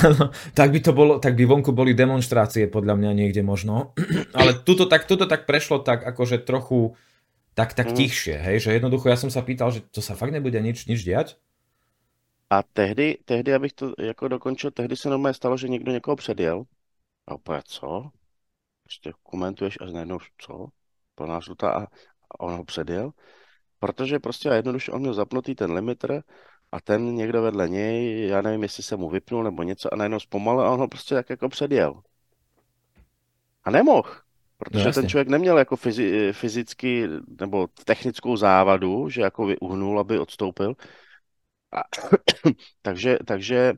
[0.54, 3.96] tak by to bolo, tak by vonku boli demonstrácie podľa mňa niekde možno.
[4.36, 6.92] ale tuto tak, tuto tak prešlo tak akože trochu
[7.54, 7.94] tak, tak mm.
[7.94, 11.06] tichšie, hej, že jednoducho ja som sa pýtal, že to sa fakt nebude nič, nič
[11.06, 11.38] diať?
[12.50, 16.64] A tehdy, tehdy, abych to jako dokončil, tehdy se normálně stalo, že někdo někoho předjel.
[17.26, 18.10] A úplně, co?
[18.84, 20.66] prostě komentuješ a najednou, co?
[21.14, 21.86] Plná žlutá a
[22.40, 23.10] on ho předjel.
[23.78, 26.22] Protože prostě jednoduše on měl zapnutý ten limiter
[26.72, 30.20] a ten někdo vedle něj, já nevím, jestli se mu vypnul nebo něco a najednou
[30.20, 32.02] zpomalil a on ho prostě tak jako předjel.
[33.64, 34.10] A nemohl,
[34.64, 37.08] protože no, ten člověk neměl jako fyzi, fyzicky
[37.40, 40.74] nebo technickou závadu, že jako uhnul, aby odstoupil.
[41.72, 41.82] A,
[42.82, 43.72] takže, takže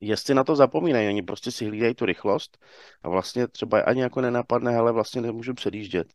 [0.00, 2.58] jestli na to zapomínají, oni prostě si hlídají tu rychlost
[3.02, 6.14] a vlastně třeba ani jako nenapadne, ale vlastně nemůžu předjíždět.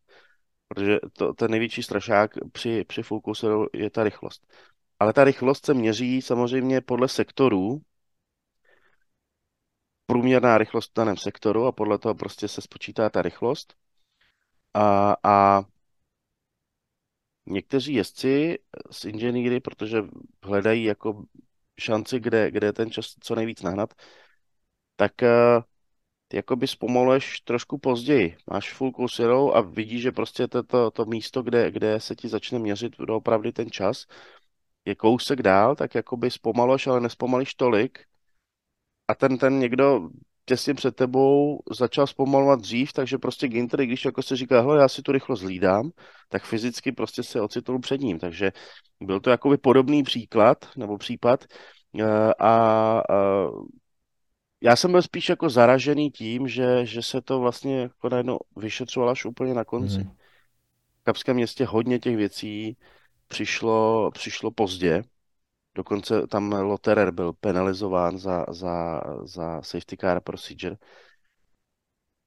[0.67, 4.47] Protože to, ten největší strašák při, při fokusu je ta rychlost.
[4.99, 7.81] Ale ta rychlost se měří samozřejmě podle sektorů,
[10.09, 13.73] průměrná rychlost v daném sektoru a podle toho prostě se spočítá ta rychlost.
[14.73, 15.63] A, a
[17.45, 18.59] někteří jezdci
[18.91, 20.03] z inženýry, protože
[20.43, 21.23] hledají jako
[21.79, 23.93] šanci, kde, kde ten čas co nejvíc nahnat,
[24.95, 25.63] tak uh,
[26.33, 28.37] jakoby zpomaluješ trošku později.
[28.51, 32.27] Máš full course a vidíš, že prostě to, to, to místo, kde, kde se ti
[32.27, 34.05] začne měřit opravdu ten čas,
[34.85, 38.08] je kousek dál, tak jakoby zpomaluješ, ale nespomalíš tolik.
[39.09, 40.09] A ten, ten někdo
[40.45, 44.87] těsně před tebou začal zpomalovat dřív, takže prostě Ginter, když jako se říká, hele, já
[44.87, 45.89] si tu rychlost hlídám,
[46.29, 48.19] tak fyzicky prostě se ocitl před ním.
[48.19, 48.51] Takže
[49.01, 51.45] byl to jakoby podobný příklad, nebo případ.
[51.99, 52.53] Eh, a,
[53.09, 53.47] a
[54.61, 59.11] já jsem byl spíš jako zaražený tím, že, že se to vlastně jako najednou vyšetřovalo
[59.11, 59.97] až úplně na konci.
[59.97, 60.11] Mm.
[60.99, 62.77] V Kapském městě hodně těch věcí
[63.27, 65.01] přišlo, přišlo pozdě.
[65.75, 70.75] Dokonce tam Lotterer byl penalizován za, za, za safety car procedure.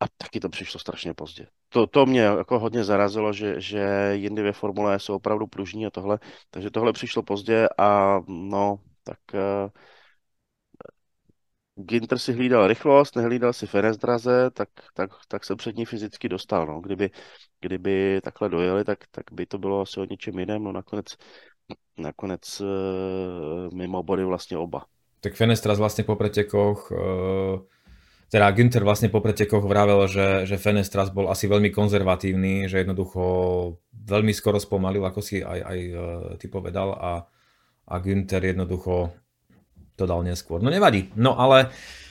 [0.00, 1.46] A taky to přišlo strašně pozdě.
[1.68, 5.90] To, to mě jako hodně zarazilo, že, že jindy ve Formule jsou opravdu pružní a
[5.90, 6.18] tohle.
[6.50, 9.70] Takže tohle přišlo pozdě a no, tak uh,
[11.74, 16.66] Ginter si hlídal rychlost, nehlídal si Fenesdraze, tak, tak, tak se před ní fyzicky dostal.
[16.66, 16.80] No.
[16.80, 17.10] Kdyby,
[17.60, 20.64] kdyby takhle dojeli, tak, tak by to bylo asi o něčem jiném.
[20.64, 21.16] No nakonec,
[21.98, 24.84] nakonec uh, mimo body vlastně oba.
[25.20, 27.60] Tak Fenestras vlastně po pretekoch, uh,
[28.30, 33.22] teda Günther vlastně po pretekoch vravel, že, že Fenestras bol asi veľmi konzervatívny, že jednoducho
[33.92, 37.26] veľmi skoro spomalil, ako si aj, aj uh, ty povedal a,
[37.88, 39.12] a Günther jednoducho
[39.96, 40.62] to dal neskôr.
[40.62, 41.12] No nevadí.
[41.16, 42.01] No ale uh,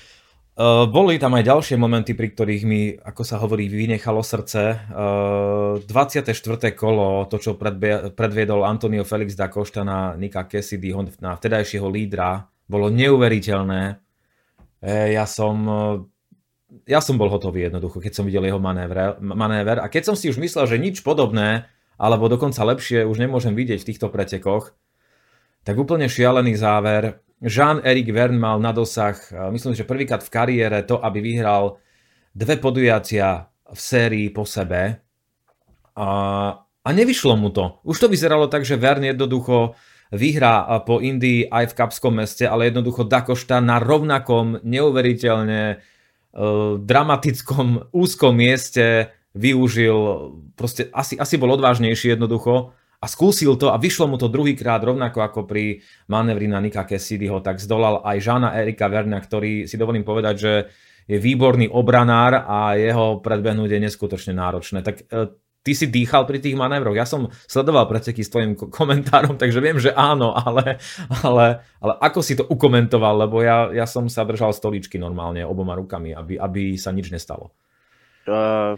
[0.92, 4.92] boli tam aj ďalšie momenty, pri ktorých mi, ako sa hovorí, vynechalo srdce.
[4.92, 6.36] Uh, 24.
[6.76, 12.46] kolo, to čo predbie, predviedol Antonio Felix da Costa na Nika Cassidyho, na vtedajšieho lídra,
[12.68, 13.82] bolo neuveriteľné.
[14.80, 15.56] E, ja som
[16.88, 20.32] ja som bol hotový jednoducho, keď som videl jeho manéver, manéver a keď som si
[20.32, 21.68] už myslel, že nič podobné,
[22.00, 24.72] alebo dokonca lepšie už nemôžem vidieť v týchto pretekoch,
[25.62, 27.22] tak úplne šialený záver.
[27.42, 29.18] Jean-Eric Verne mal na dosah,
[29.50, 31.82] myslím, že prvýkrát v kariére to, aby vyhral
[32.38, 35.02] dve podujatia v sérii po sebe.
[35.98, 36.08] A,
[36.62, 37.82] a nevyšlo mu to.
[37.82, 39.74] Už to vyzeralo tak, že Verne jednoducho
[40.14, 47.90] vyhrá po Indii aj v Kapskom meste, ale jednoducho Dakošta na rovnakom neuveriteľne uh, dramatickom
[47.96, 49.96] úzkom mieste využil,
[50.60, 55.26] proste asi, asi bol odvážnejší jednoducho a skúsil to a vyšlo mu to druhýkrát rovnako
[55.26, 60.06] ako pri manevri na Nika Cassidyho, tak zdolal aj Žána Erika Verna, ktorý si dovolím
[60.06, 60.54] povedať, že
[61.10, 64.86] je výborný obranár a jeho predbehnúť je neskutočne náročné.
[64.86, 65.34] Tak e,
[65.66, 66.94] ty si dýchal pri tých manévroch.
[66.94, 70.78] Ja som sledoval preteky s tvojim komentárom, takže viem, že áno, ale,
[71.26, 75.74] ale, ale ako si to ukomentoval, lebo ja, ja som sa držal stoličky normálne oboma
[75.74, 77.50] rukami, aby, aby sa nič nestalo.
[78.30, 78.78] Uh,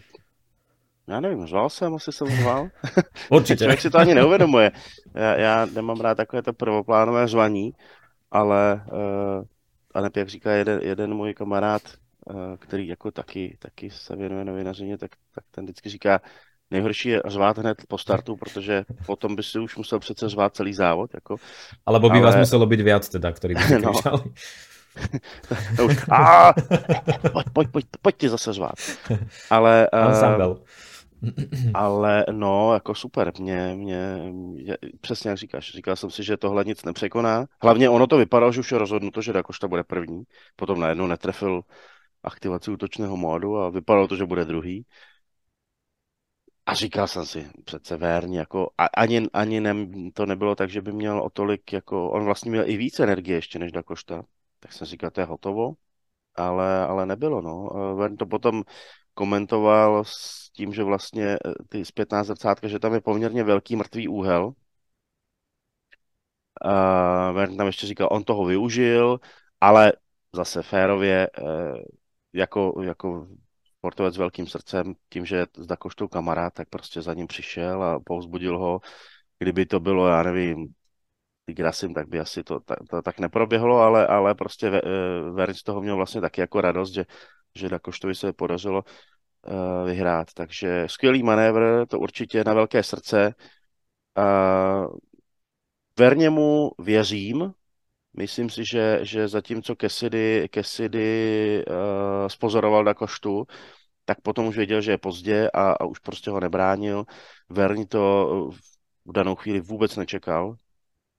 [1.14, 2.70] já nevím, řval jsem, asi jsem řval.
[3.30, 3.58] Určitě.
[3.58, 4.72] Člověk si to ani neuvědomuje.
[5.16, 7.74] Já, já nemám rád takové to prvoplánové řvaní,
[8.32, 9.44] ale uh,
[9.94, 11.82] Anep, jak říká jeden, jeden můj kamarád,
[12.26, 16.22] uh, který jako taky, taky se věnuje novinařině, tak, tak ten vždycky říká,
[16.72, 20.74] nejhorší je řvát hned po startu, protože potom by si už musel přece řvát celý
[20.74, 21.14] závod.
[21.14, 21.36] Jako.
[21.86, 22.26] Alebo by ale...
[22.26, 23.94] vás muselo být viac teda, který by no.
[25.78, 26.54] to už, a,
[27.34, 28.76] pojď, pojď, pojď, pojď ti zase řvát.
[29.50, 30.58] Ale, uh,
[31.74, 36.64] ale no, jako super, mě, mě, mě, přesně jak říkáš, říkal jsem si, že tohle
[36.64, 37.46] nic nepřekoná.
[37.62, 40.24] Hlavně ono to vypadalo, že už je rozhodnuto, že Dakošta bude první,
[40.56, 41.62] potom najednou netrefil
[42.24, 44.86] aktivaci útočného módu a vypadalo to, že bude druhý.
[46.66, 49.76] A říkal jsem si, přece Vérň, jako, a, ani, ani ne,
[50.14, 53.38] to nebylo tak, že by měl o tolik, jako, on vlastně měl i více energie
[53.38, 54.24] ještě než Dakošta,
[54.60, 55.74] tak jsem říkal, to je hotovo,
[56.36, 57.70] ale, ale nebylo, no.
[57.96, 58.64] Vern to potom
[59.14, 61.38] komentoval s tím, že vlastně eh,
[61.70, 64.54] ty zpětná zrcátka, že tam je poměrně velký mrtvý úhel.
[66.66, 69.20] Uh, tam ještě říkal, on toho využil,
[69.62, 69.94] ale
[70.36, 71.78] zase férově, uh,
[72.34, 73.28] jako, jako
[73.78, 77.84] sportovec s velkým srdcem, tím, že je s Dakoštou kamarád, tak prostě za ním přišel
[77.84, 78.80] a povzbudil ho.
[79.40, 80.68] Kdyby to bylo, já nevím,
[81.46, 84.82] Grasim, tak by asi to, to, to tak neproběhlo, ale, ale prostě
[85.32, 87.06] Verň z toho měl vlastně taky jako radost, že,
[87.56, 90.34] že Dakoštovi se podařilo uh, vyhrát.
[90.34, 93.36] Takže skvělý manévr, to určitě na velké srdce.
[94.18, 94.96] Uh,
[96.00, 97.54] Verněmu věřím,
[98.18, 103.46] Myslím si, že, že zatímco Cassidy, Cassidy uh, spozoroval na koštu,
[104.06, 107.06] tak potom už věděl, že je pozdě a, a už prostě ho nebránil.
[107.50, 108.50] Verni to
[109.06, 110.56] v danou chvíli vůbec nečekal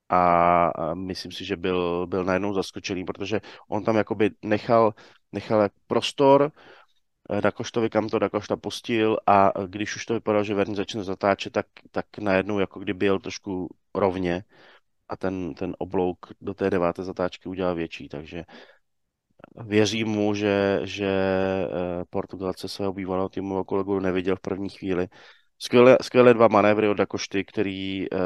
[0.08, 4.94] a, a myslím si, že byl, byl najednou zaskočený, protože on tam jakoby nechal,
[5.34, 6.52] nechal prostor
[7.30, 11.52] eh, Dakoštovi, kam to Dakošta pustil a když už to vypadalo, že Verni začne zatáčet,
[11.52, 14.44] tak, tak najednou jako kdyby jel trošku rovně
[15.08, 18.44] a ten, ten oblouk do té deváté zatáčky udělal větší, takže
[19.66, 25.08] věřím mu, že, že eh, Portugalce svého bývalého týmového kolegu neviděl v první chvíli.
[25.58, 28.18] Skvělé, skvělé dva manévry od Dakošty, který uh,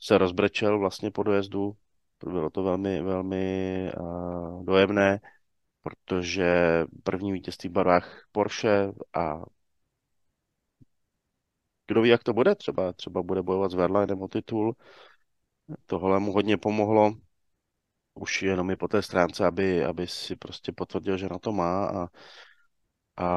[0.00, 1.72] se rozbrečel vlastně po dojezdu.
[2.24, 5.20] Bylo to velmi, velmi uh, dojemné,
[5.84, 6.44] protože
[7.02, 9.42] první vítězství v barvách Porsche a
[11.86, 14.76] kdo ví, jak to bude, třeba, třeba bude bojovat s Verlainem o titul,
[15.86, 17.12] Tohle mu hodně pomohlo,
[18.14, 21.86] už jenom i po té stránce, aby, aby si prostě potvrdil, že na to má
[21.86, 22.08] a,
[23.24, 23.28] a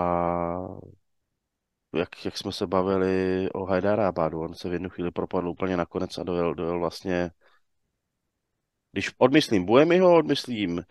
[1.96, 6.18] jak, jak jsme se bavili o Hajdarábádu, on se v jednu chvíli propadl úplně nakonec
[6.18, 7.32] a dojel, dojel vlastně,
[8.92, 10.84] když odmyslím Buemiho, odmyslím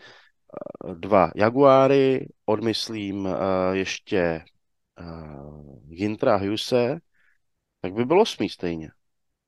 [0.95, 3.35] dva Jaguáry, odmyslím uh,
[3.73, 4.45] ještě
[5.01, 6.99] uh, Gintra Huse,
[7.81, 8.91] tak by bylo smí stejně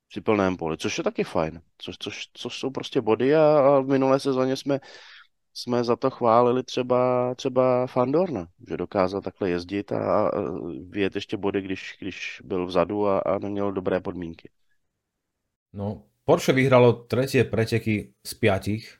[0.09, 3.81] při plném poli, což je taky fajn, což, což, což jsou prostě body a, a
[3.81, 4.81] v minulé sezóně jsme,
[5.55, 10.31] jsme za to chválili třeba, třeba Fandorna, že dokázal takhle jezdit a, a
[10.89, 14.51] vyjet ještě body, když, když byl vzadu a, a neměl dobré podmínky.
[15.73, 18.99] No, Porsche vyhralo tretie preteky z piatich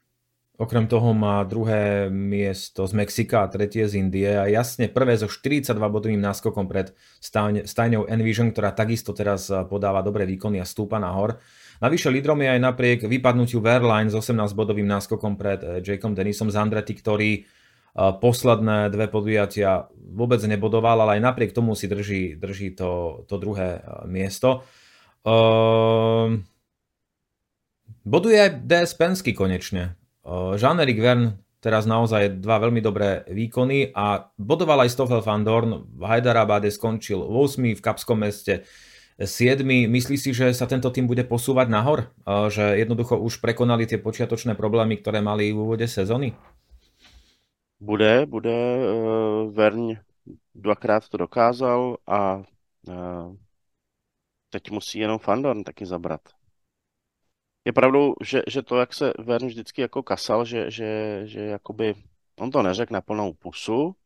[0.59, 5.31] Okrem toho má druhé miesto z Mexika a tretie z Indie a jasne prvé so
[5.31, 6.99] 42 bodovým náskokom pred
[7.63, 11.39] stajňou Envision, ktorá takisto teraz podáva dobré výkony a stúpa nahor.
[11.79, 16.59] Navyše lídrom je aj napriek vypadnutiu Verline s 18 bodovým náskokom pred eh, Jakeom z
[16.59, 17.45] Andretti, ktorý eh,
[17.95, 23.79] posledné dve podujatia vôbec nebodoval, ale aj napriek tomu si drží, drží to, to druhé
[23.79, 24.67] eh, miesto.
[25.29, 26.41] Uh,
[28.07, 29.99] boduje aj DS Pensky konečne.
[30.61, 35.89] Jean-Éric Verne teraz naozaj dva veľmi dobré výkony a bodoval aj Stoffel van Dorn.
[35.91, 37.75] V Hyderabade skončil 8.
[37.75, 38.63] v Kapskom meste
[39.19, 39.67] 7.
[39.67, 42.15] Myslí si, že sa tento tým bude posúvať nahor?
[42.27, 46.39] Že jednoducho už prekonali tie počiatočné problémy, ktoré mali v úvode sezóny?
[47.83, 48.55] Bude, bude.
[48.55, 49.99] Uh, Verň
[50.55, 52.43] dvakrát to dokázal a
[54.51, 56.38] teď musí jenom Fandorn taky zabrat
[57.69, 61.95] je pravdou, že, že to, jak se Vern vždycky jako kasal, že, že, že jakoby,
[62.39, 63.97] on to neřekl na plnou pusu,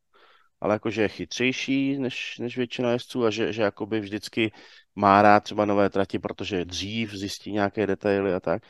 [0.60, 4.52] ale jakože je chytřejší než, než většina jezdců a že, že jakoby vždycky
[4.94, 8.62] má rád třeba nové trati, protože dřív zjistí nějaké detaily a tak,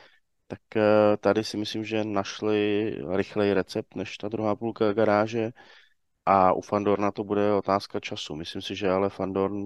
[0.47, 5.51] tak eh, tady si myslím, že našli rychlej recept než ta druhá půlka garáže
[6.25, 8.35] a u Fandorna to bude otázka času.
[8.35, 9.57] Myslím si, že ale Fandorn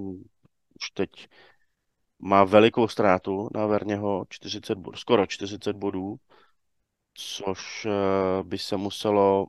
[0.81, 1.27] už teď
[2.19, 6.15] má velikou ztrátu na Verněho, 40 bodů, skoro 40 bodů,
[7.13, 9.47] což eh, by se muselo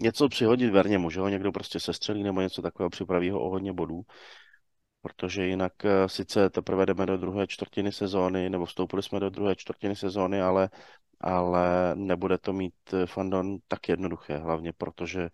[0.00, 3.72] něco přihodit Verněmu, že ho někdo prostě sestřelí nebo něco takového, připraví ho o hodně
[3.72, 4.02] bodů,
[5.02, 9.56] protože jinak eh, sice teprve jdeme do druhé čtvrtiny sezóny, nebo vstoupili jsme do druhé
[9.56, 10.70] čtvrtiny sezóny, ale,
[11.20, 15.28] ale nebude to mít eh, Fandon tak jednoduché, hlavně protože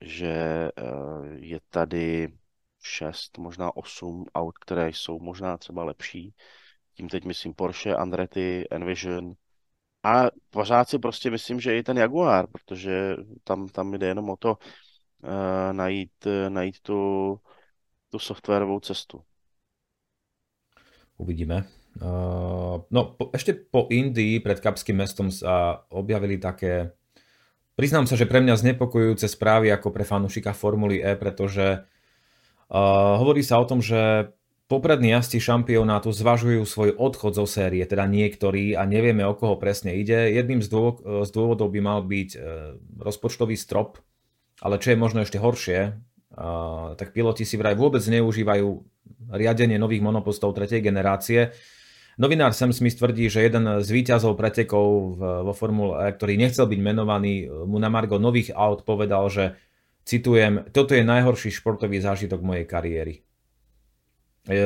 [0.00, 0.70] že
[1.36, 2.28] je tady
[2.86, 6.34] šest, možná osm aut, které jsou možná třeba lepší.
[6.94, 9.34] Tím teď myslím Porsche, Andretti, Envision.
[10.02, 14.36] A pořád si prostě myslím, že i ten Jaguar, protože tam, tam jde jenom o
[14.36, 17.00] to uh, najít, uh, najít tu,
[18.10, 19.22] tu softwarovou cestu.
[21.16, 21.64] Uvidíme.
[21.96, 26.92] Uh, no, po, ešte po Indii pred Kapským mestom sa objavili také,
[27.72, 31.88] priznám sa, že pre mňa znepokojujúce správy ako pre fanúšika Formuly E, pretože
[32.72, 34.32] Hovorí sa o tom, že
[34.66, 39.94] poprední jazdci šampionátu zvažujú svoj odchod zo série, teda niektorí a nevieme o koho presne
[39.94, 40.34] ide.
[40.34, 44.02] Jedným z, dôvod, z dôvodov by mal byť uh, rozpočtový strop,
[44.58, 48.68] ale čo je možno ešte horšie, uh, tak piloti si vraj vôbec neužívajú
[49.30, 51.54] riadenie nových monopostov tretej generácie.
[52.18, 56.80] Novinár Sam Smith tvrdí, že jeden z výťazov pretekov vo Formule E, ktorý nechcel byť
[56.80, 59.54] menovaný, mu na Margo nových aut povedal, že
[60.06, 63.14] citujem, toto je najhorší športový zážitok mojej kariéry.
[64.46, 64.62] E,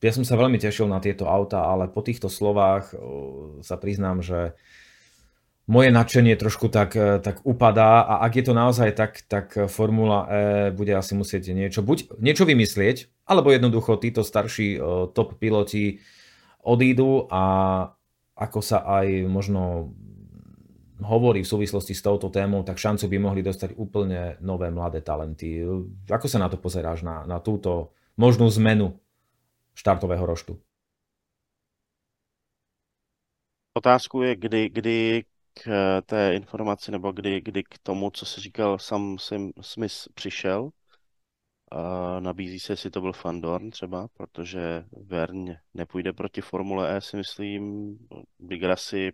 [0.00, 2.94] ja som sa veľmi tešil na tieto auta, ale po týchto slovách
[3.60, 4.54] sa priznám, že
[5.70, 10.26] moje nadšenie trošku tak, e, tak upadá a ak je to naozaj tak, tak Formula
[10.26, 10.40] E
[10.74, 14.78] bude asi musieť niečo, buď niečo vymyslieť, alebo jednoducho títo starší e,
[15.14, 16.02] top piloti
[16.66, 17.42] odídu a
[18.34, 19.94] ako sa aj možno
[21.00, 25.64] hovorí v súvislosti s touto témou, tak šancu by mohli dostať úplne nové mladé talenty.
[26.08, 28.96] Ako sa na to pozeráš, na, na túto možnú zmenu
[29.74, 30.60] štartového roštu?
[33.74, 34.96] Otázku je, kdy, kdy
[35.54, 39.16] k eh, té informaci nebo kdy, kdy k tomu, co se říkal Sam
[39.60, 40.70] Smith přišel.
[42.20, 47.96] Nabízí se, jestli to byl Fandorn třeba, protože Vern nepůjde proti Formule E, si myslím.
[48.38, 49.12] Big Rasi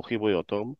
[0.00, 0.72] pochybuji o tom,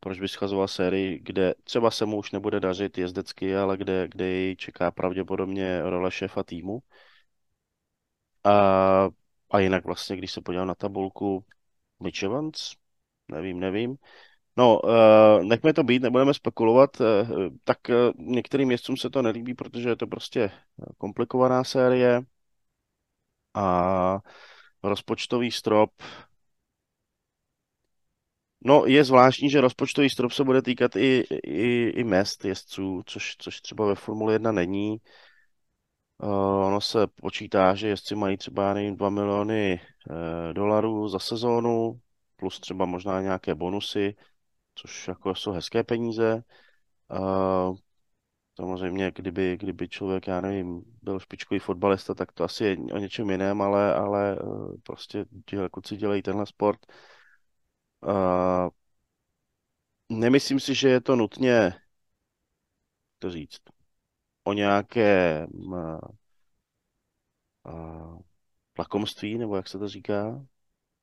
[0.00, 4.26] proč by schazoval sérii, kde třeba se mu už nebude dařit jezdecky, ale kde, kde
[4.26, 6.82] jej čeká pravděpodobně role šéfa týmu.
[8.44, 9.08] A,
[9.50, 11.44] a jinak vlastně, když se podívám na tabulku,
[12.02, 12.74] Mitch Evans,
[13.28, 13.96] nevím, nevím.
[14.56, 17.00] No, uh, nechme to být, nebudeme spekulovat.
[17.00, 17.06] Uh,
[17.64, 20.50] tak uh, některým městcům se to nelíbí, protože je to prostě
[20.98, 22.22] komplikovaná série
[23.54, 24.18] a
[24.82, 25.90] rozpočtový strop.
[28.66, 33.36] No, je zvláštní, že rozpočtový strop se bude týkat i, i, i mest jezdců, což,
[33.38, 35.00] což třeba ve Formule 1 není.
[36.22, 36.30] Uh,
[36.66, 40.16] ono se počítá, že jezdci mají třeba, nevím, 2 miliony uh,
[40.52, 42.00] dolarů za sezónu,
[42.36, 44.16] plus třeba možná nějaké bonusy,
[44.74, 46.42] což jako jsou hezké peníze.
[47.10, 47.76] Uh,
[48.56, 53.30] samozřejmě, kdyby, kdyby člověk, já nevím, byl špičkový fotbalista, tak to asi je o něčem
[53.30, 55.24] jiném, ale, ale uh, prostě
[55.70, 56.78] kluci dělají tenhle sport.
[56.88, 56.94] Uh,
[60.08, 61.74] nemyslím si, že je to nutně,
[63.18, 63.60] to říct,
[64.44, 65.98] o nějaké uh,
[67.64, 68.18] uh,
[69.38, 70.46] nebo jak se to říká,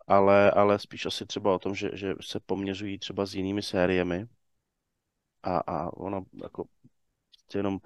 [0.08, 4.28] ale, ale spíš asi třeba o tom, že, že se poměřují třeba s jinými sériemi
[5.44, 6.66] a, a ono jako
[7.30, 7.80] prostě jenom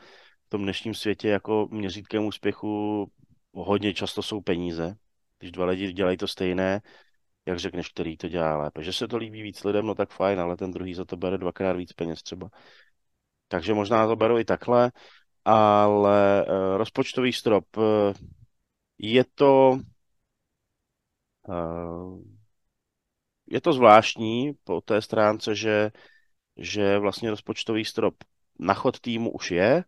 [0.45, 3.11] v tom dnešním světě jako měřítkem úspěchu
[3.53, 4.95] hodně často jsou peníze.
[5.39, 6.81] Když dva lidi dělají to stejné,
[7.45, 8.83] jak řekneš, který to dělá lépe.
[8.83, 11.37] Že se to líbí víc lidem, no tak fajn, ale ten druhý za to bere
[11.37, 12.49] dvakrát víc peněz třeba.
[13.47, 14.91] Takže možná to beru i takhle,
[15.45, 18.13] ale uh, rozpočtový strop, uh,
[18.97, 19.79] je to
[21.49, 22.17] Eh,
[23.47, 25.91] je to zvláštní po té stránce, že,
[26.57, 28.15] že vlastně rozpočtový strop
[28.59, 29.83] na chod týmu už je.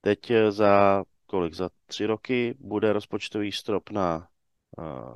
[0.00, 1.54] Teď za kolik?
[1.54, 4.28] Za tři roky bude rozpočtový strop na,
[4.78, 5.14] eh,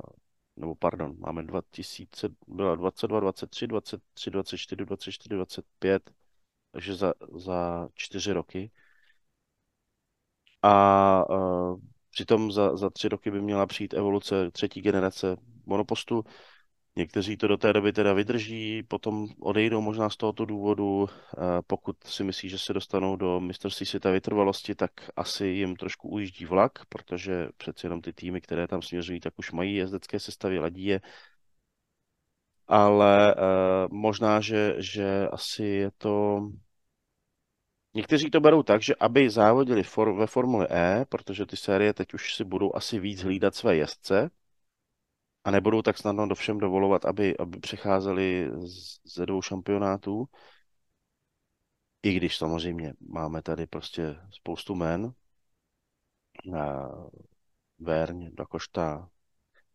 [0.55, 6.11] nebo pardon, máme 2000, byla 22, 23, 23, 24, 24, 25,
[6.71, 8.71] takže za, za čtyři roky.
[10.61, 11.79] A uh,
[12.11, 16.23] Přitom za, za tři roky by měla přijít evoluce třetí generace monopostu.
[16.95, 21.09] Někteří to do té doby teda vydrží, potom odejdou možná z tohoto důvodu.
[21.67, 26.45] Pokud si myslí, že se dostanou do mistrovství světa vytrvalosti, tak asi jim trošku ujíždí
[26.45, 30.85] vlak, protože přeci jenom ty týmy, které tam směřují, tak už mají jezdecké sestavy, ladí
[30.85, 31.01] je.
[32.67, 33.41] Ale uh,
[33.91, 36.41] možná, že, že asi je to
[37.93, 42.13] Někteří to berou tak, že aby závodili for, ve Formuli E, protože ty série teď
[42.13, 44.29] už si budou asi víc hlídat své jezdce
[45.43, 48.51] a nebudou tak snadno do všem dovolovat, aby, aby přecházeli
[49.05, 50.25] ze dvou šampionátů.
[52.03, 55.13] I když samozřejmě máme tady prostě spoustu men.
[57.79, 59.09] Verň, Dakošta,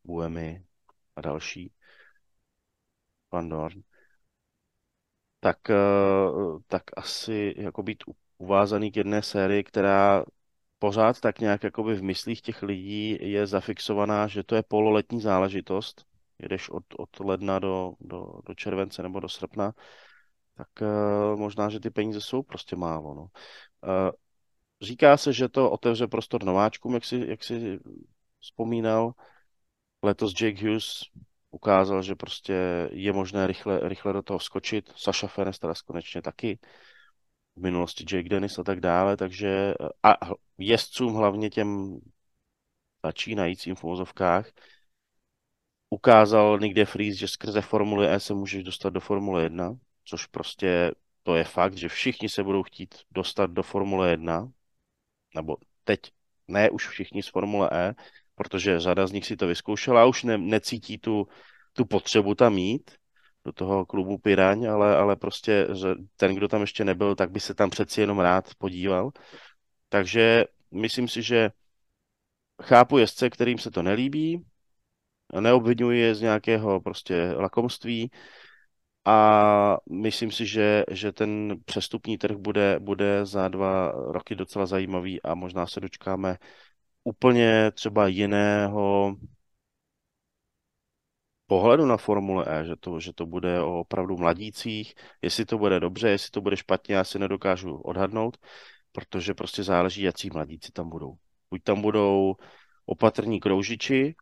[0.04, 0.64] Buemi
[1.16, 1.72] a další.
[3.32, 3.82] Van Dorn
[5.46, 5.76] tak, eh,
[6.66, 8.04] tak asi jako být
[8.38, 10.24] uvázaný k jedné sérii, která
[10.78, 16.04] pořád tak nějak jakoby v myslích těch lidí je zafixovaná, že to je pololetní záležitost,
[16.38, 19.72] jedeš od, od ledna do, do, do července nebo do srpna,
[20.56, 23.14] tak uh, možná, že ty peníze jsou prostě málo.
[23.14, 23.22] No.
[23.22, 24.10] Uh,
[24.82, 27.78] říká se, že to otevře prostor nováčkům, jak si, jak si
[28.40, 29.12] vzpomínal.
[30.02, 31.02] Letos Jake Hughes
[31.50, 34.92] ukázal, že prostě je možné rychle, rychle do toho skočit.
[34.96, 36.58] Saša Fenes teda konečně taky.
[37.56, 40.14] V minulosti Jake Dennis a tak dále, takže a
[40.58, 42.00] jezdcům hlavně těm
[43.04, 44.50] začínajícím v úvozovkách
[45.90, 50.92] ukázal Nick Fries, že skrze Formule E se můžeš dostat do Formule 1, což prostě
[51.22, 54.52] to je fakt, že všichni se budou chtít dostat do Formule 1,
[55.34, 56.00] nebo teď
[56.48, 57.94] ne už všichni z Formule E,
[58.34, 61.28] protože řada z nich si to vyzkoušela a už ne, necítí tu,
[61.72, 62.90] tu potřebu tam mít,
[63.46, 67.40] do toho klubu Piraň, ale, ale prostě že ten, kdo tam ještě nebyl, tak by
[67.40, 69.10] se tam přeci jenom rád podíval.
[69.88, 71.50] Takže myslím si, že
[72.62, 74.44] chápu jezdce, kterým se to nelíbí,
[75.40, 78.10] neobvinuji je z nějakého prostě lakomství
[79.04, 85.22] a myslím si, že, že ten přestupní trh bude, bude za dva roky docela zajímavý
[85.22, 86.36] a možná se dočkáme
[87.04, 89.16] úplně třeba jiného
[91.46, 94.94] pohledu na Formule E, že to, že to bude o opravdu mladících.
[95.22, 98.36] Jestli to bude dobře, jestli to bude špatně, já si nedokážu odhadnout,
[98.92, 101.16] protože prostě záleží, jaký mladíci tam budou.
[101.50, 102.34] Buď tam budou
[102.86, 104.14] opatrní kroužiči,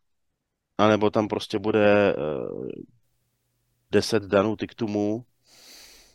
[0.78, 2.68] anebo tam prostě bude uh,
[3.90, 5.24] deset danů tiktumů,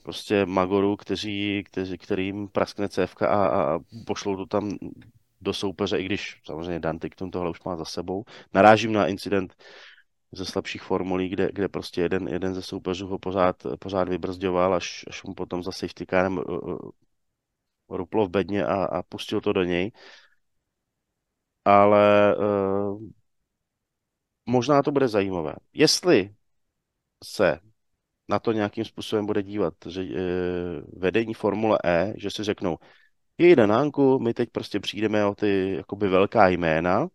[0.03, 4.71] prostě magorů, kteří, kteří, kterým praskne cévka a, a pošlou to tam
[5.41, 8.25] do soupeře, i když samozřejmě Dan Tiktum tohle už má za sebou.
[8.53, 9.55] Narážím na incident
[10.31, 15.05] ze slabších formulí, kde, kde prostě jeden, jeden ze soupeřů ho pořád, pořád vybrzďoval, až,
[15.07, 16.77] až mu potom za safety carem uh,
[17.89, 19.91] ruplo v bedně a, a pustil to do něj.
[21.65, 23.01] Ale uh,
[24.45, 25.53] možná to bude zajímavé.
[25.73, 26.35] Jestli
[27.23, 27.59] se
[28.29, 30.09] na to nějakým způsobem bude dívat, že uh,
[30.97, 32.77] vedení Formule E, že si řeknou,
[33.37, 37.07] je Danánku, my teď prostě přijdeme o ty jakoby velká jména,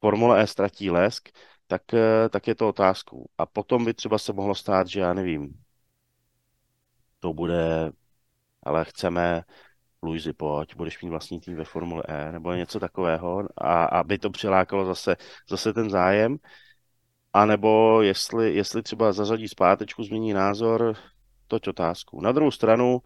[0.00, 1.28] Formule E ztratí lesk,
[1.72, 3.26] tak, uh, tak je to otázkou.
[3.38, 5.54] A potom by třeba se mohlo stát, že já nevím,
[7.20, 7.92] to bude,
[8.62, 9.42] ale chceme
[10.02, 14.30] Luizi, pojď, budeš mít vlastní tým ve Formule E, nebo něco takového, a aby to
[14.30, 15.16] přilákalo zase,
[15.48, 16.36] zase ten zájem,
[17.32, 20.94] a nebo jestli, jestli třeba zařadí zpátečku, změní názor,
[21.46, 22.20] toť otázku.
[22.20, 23.00] Na druhou stranu,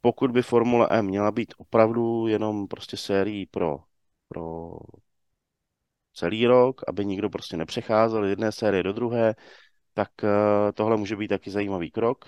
[0.00, 3.78] pokud by Formule E měla být opravdu jenom prostě sérií pro,
[4.28, 4.70] pro
[6.14, 9.34] celý rok, aby nikdo prostě nepřecházel z jedné série do druhé,
[9.94, 12.24] tak eh, tohle může být taky zajímavý krok.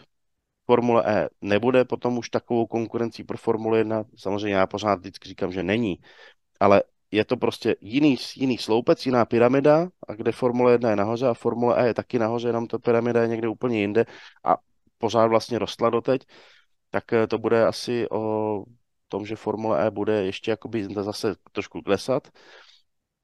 [0.67, 4.05] Formule E nebude potom už takovou konkurencí pro Formule 1.
[4.17, 5.99] Samozřejmě já pořád vždycky říkám, že není,
[6.61, 11.27] ale je to prostě jiný, jiný sloupec, jiná pyramida, a kde Formule 1 je nahoře
[11.29, 14.05] a Formule E je taky nahoře, jenom ta pyramida je někde úplně jinde
[14.45, 14.57] a
[14.99, 16.27] pořád vlastně rostla doteď,
[16.91, 18.65] tak eh, to bude asi o
[19.09, 22.29] tom, že Formule E bude ještě jakoby zase trošku klesat,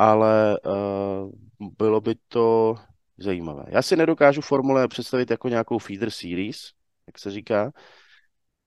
[0.03, 1.31] ale uh,
[1.79, 2.75] bylo by to
[3.19, 3.65] zajímavé.
[3.69, 6.71] Já si nedokážu Formule představit jako nějakou feeder series,
[7.07, 7.73] jak se říká,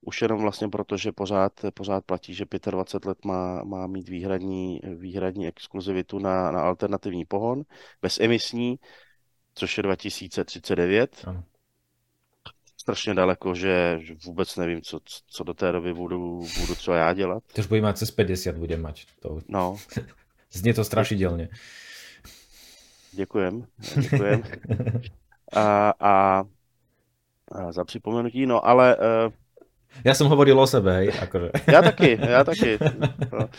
[0.01, 4.79] už jenom vlastně proto, že pořád, pořád platí, že 25 let má, má mít výhradní,
[4.95, 7.63] výhradní exkluzivitu na, na alternativní pohon,
[8.01, 8.79] bezemisní,
[9.55, 11.23] což je 2039.
[11.27, 11.43] Ano.
[12.77, 17.43] Strašně daleko, že, vůbec nevím, co, co do té doby budu, budu třeba já dělat.
[17.53, 19.05] To už bude mít cez 50, bude mať.
[19.19, 19.39] To...
[19.47, 19.77] No.
[20.55, 21.49] Znie to strašidelně.
[23.11, 23.65] Děkujem,
[24.01, 24.43] děkujem.
[25.55, 26.43] A, a
[27.71, 28.97] za připomenutí, no ale...
[28.97, 29.33] Uh,
[30.03, 31.51] já jsem hovoril o sebe, hej, akože.
[31.67, 32.77] Já taky, já taky.
[33.31, 33.49] No.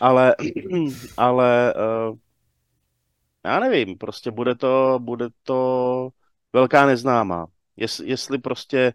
[0.00, 0.36] Ale,
[1.16, 2.18] ale uh,
[3.44, 6.08] já nevím, prostě bude to, bude to
[6.52, 7.46] velká neznámá.
[7.76, 8.94] Jest, jestli prostě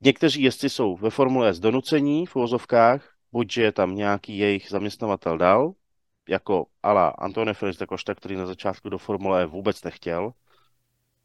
[0.00, 5.38] někteří jezdci jsou ve Formule S donucení v uvozovkách, buď je tam nějaký jejich zaměstnavatel
[5.38, 5.72] dal,
[6.28, 10.32] jako ala Antone Felix de Costa, který na začátku do Formule E vůbec nechtěl,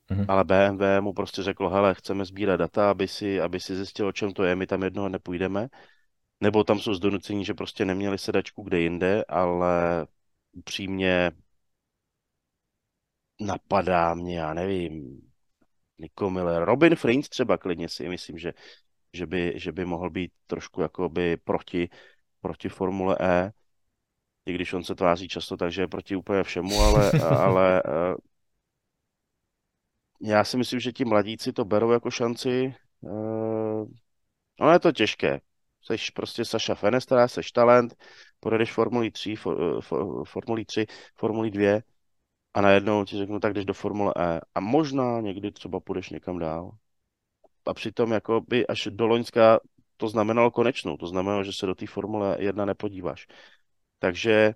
[0.10, 0.26] Mm-hmm.
[0.28, 4.12] Ale BMW mu prostě řeklo, hele, chceme sbírat data, aby si, aby si zjistil, o
[4.12, 5.68] čem to je, my tam jednoho nepůjdeme.
[6.42, 10.08] Nebo tam jsou zdonucení, že prostě neměli sedačku kde jinde, ale
[10.52, 11.32] upřímně
[13.40, 15.22] napadá mě, já nevím,
[16.00, 18.54] Nico Miller, Robin Frins třeba klidně si myslím, že,
[19.14, 21.90] že, by, že by mohl být trošku jakoby proti,
[22.42, 23.52] proti Formule E,
[24.46, 27.84] i když on se tváří často, takže je proti úplně všemu, ale, ale
[30.22, 32.76] já si myslím, že ti mladíci to berou jako šanci.
[33.02, 33.88] Uh,
[34.60, 35.40] ono je to těžké.
[35.82, 37.96] Seš prostě Saša Fenestra, seš talent,
[38.40, 40.86] pojedeš Formuli 3, for, for, Formuli 3,
[41.16, 41.82] Formuli 2
[42.54, 44.42] a najednou ti řeknu, tak jdeš do Formule E.
[44.56, 46.72] A možná někdy třeba půjdeš někam dál.
[47.68, 49.60] A přitom jako by až do Loňska
[49.98, 50.98] to znamenalo konečnou.
[50.98, 53.28] To znamenalo, že se do té Formule 1 nepodíváš.
[54.00, 54.54] Takže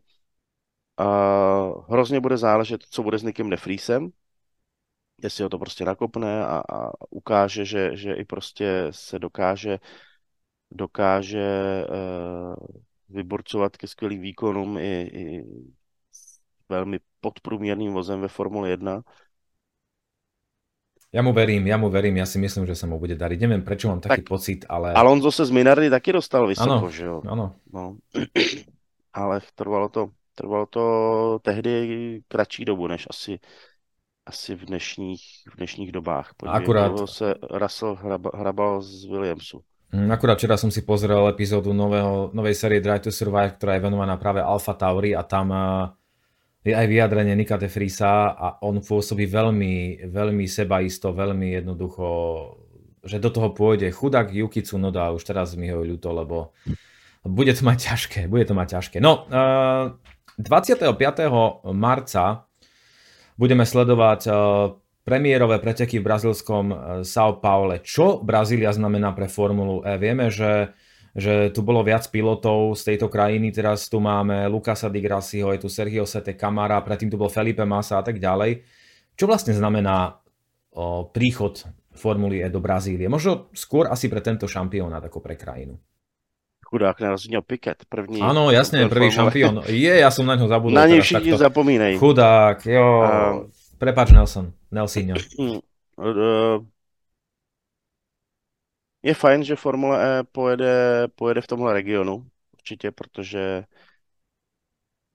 [0.99, 4.09] uh, hrozně bude záležet, co bude s Nikem Nefriesem,
[5.23, 9.79] jestli ho to prostě nakopne a, a ukáže, že, že i prostě se dokáže,
[10.71, 12.55] dokáže uh,
[13.09, 15.43] vyborcovat ke skvělým výkonům i, i
[16.69, 19.03] velmi podprůměrným vozem ve Formule 1.
[21.13, 23.41] Já mu verím, já mu verím, já si myslím, že se mu bude darit.
[23.41, 24.93] Nevím, proč mám taký tak, pocit, ale...
[24.93, 27.21] Alonso se z Minardy taky dostal vysoko, ano, že jo?
[27.27, 27.55] Ano.
[27.73, 27.97] No.
[29.13, 33.39] ale trvalo to, trvalo to tehdy kratší dobu, než asi
[34.25, 35.21] asi v dnešních,
[35.53, 36.33] v dnešních dobách.
[36.37, 37.09] Podívej, Akurát.
[37.09, 39.61] se Russell hrabal, hrabal z Williamsu.
[39.91, 43.83] Hm, akurát včera som si pozrel epizódu nového, novej série Drive to Survive, ktorá je
[43.83, 45.51] venovaná práve Alfa Tauri a tam
[46.61, 52.05] je aj vyjadrenie Nika de Frisa a on pôsobí veľmi, veľmi sebaisto, veľmi jednoducho,
[53.01, 53.89] že do toho pôjde.
[53.89, 56.53] Chudák Yuki Tsunoda, už teraz mi ho ľúto, lebo
[57.25, 58.97] bude to mať ťažké, bude to mať ťažké.
[59.01, 59.25] No,
[60.37, 60.93] 25.
[61.73, 62.45] marca
[63.41, 64.21] budeme sledovať
[65.01, 67.81] premiérové preteky v brazilskom eh, São Paule.
[67.81, 69.97] Čo Brazília znamená pre Formulu E?
[69.97, 70.73] Vieme, že,
[71.11, 75.59] že tu bolo viac pilotov z tejto krajiny, teraz tu máme Lukasa Di Grassiho, je
[75.59, 78.63] tu Sergio Sete Camara, predtým tu bol Felipe Massa a tak ďalej.
[79.19, 80.23] Čo vlastne znamená
[80.71, 83.11] o, príchod Formuly E do Brazílie?
[83.11, 85.75] Možno skôr asi pre tento šampionát ako pre krajinu.
[86.71, 88.23] Chudák narozenil Piket, první.
[88.23, 89.59] Áno, jasne, prvý šampión.
[89.67, 90.79] Je, ja som na ňo zabudol.
[90.79, 91.99] Na ně všichni zapomínají.
[91.99, 92.87] Chudák, jo.
[93.03, 94.55] Uh, Prepač, Nelson.
[94.71, 95.15] Nelsinho.
[96.01, 96.65] Hmm.
[99.03, 103.63] Je fajn, že Formule E pojede, pojede v tomhle regionu, určitě, protože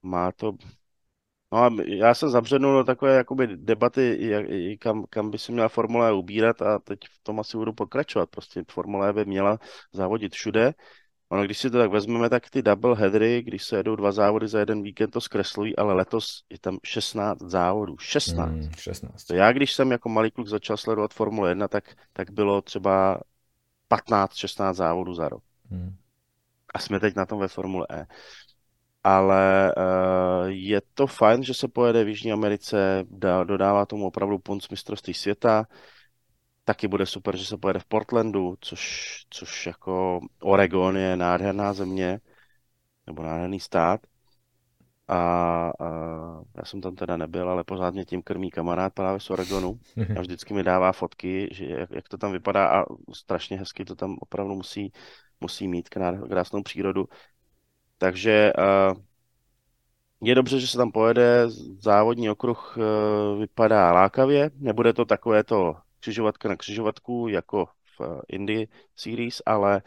[0.01, 0.53] má to...
[1.51, 4.45] No a já jsem zabřednul do takové jakoby debaty, jak,
[4.79, 8.29] kam, kam by se měla Formule E ubírat a teď v tom asi budu pokračovat.
[8.29, 9.59] Prostě Formule E by měla
[9.93, 10.73] závodit všude
[11.29, 14.47] Ono, když si to tak vezmeme, tak ty double headery, když se jedou dva závody
[14.47, 17.97] za jeden víkend, to zkreslují, ale letos je tam 16 závodů.
[17.97, 18.51] 16.
[18.51, 19.23] Hmm, 16.
[19.23, 23.19] To já, když jsem jako malý kluk začal sledovat Formule 1, tak, tak bylo třeba
[23.89, 25.43] 15-16 závodů za rok.
[25.71, 25.95] Hmm.
[26.73, 28.07] A jsme teď na tom ve Formule E.
[29.03, 34.39] Ale uh, je to fajn, že se pojede v Jižní Americe, dá, dodává tomu opravdu
[34.39, 35.67] punc mistrovství světa.
[36.63, 42.19] Taky bude super, že se pojede v Portlandu, což, což jako Oregon je nádherná země,
[43.07, 44.01] nebo nádherný stát.
[45.07, 45.15] A,
[45.79, 45.87] a
[46.57, 49.79] já jsem tam teda nebyl, ale pořád mě tím krmí kamarád právě z Oregonu
[50.17, 53.95] a vždycky mi dává fotky, že jak, jak to tam vypadá a strašně hezky to
[53.95, 54.91] tam opravdu musí,
[55.41, 55.89] musí mít
[56.29, 57.05] krásnou přírodu.
[57.97, 59.01] Takže uh,
[60.21, 61.45] je dobře, že se tam pojede,
[61.79, 67.65] závodní okruh uh, vypadá lákavě, nebude to takové to křižovatka na křižovatku, jako
[67.99, 69.81] v eh, Indie Series, ale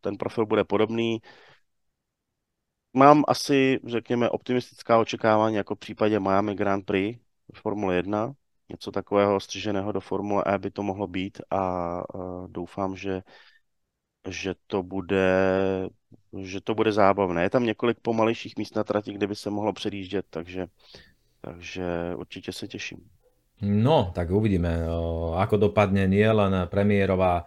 [0.00, 1.20] ten profil bude podobný.
[2.94, 7.18] Mám asi, řekněme, optimistická očekávání, jako v případě Miami Grand Prix
[7.54, 8.34] v Formule 1.
[8.68, 13.22] Něco takového střiženého do Formule E by to mohlo být a uh, doufám, že
[14.28, 15.34] že to bude
[16.38, 17.42] že to bude zábavné.
[17.42, 20.66] Je tam několik pomalejších míst na trati, kde by se mohlo předjíždět, takže,
[21.40, 22.98] takže určitě se těším.
[23.62, 24.90] No, tak uvidíme,
[25.38, 27.46] ako dopadne nie len premiérová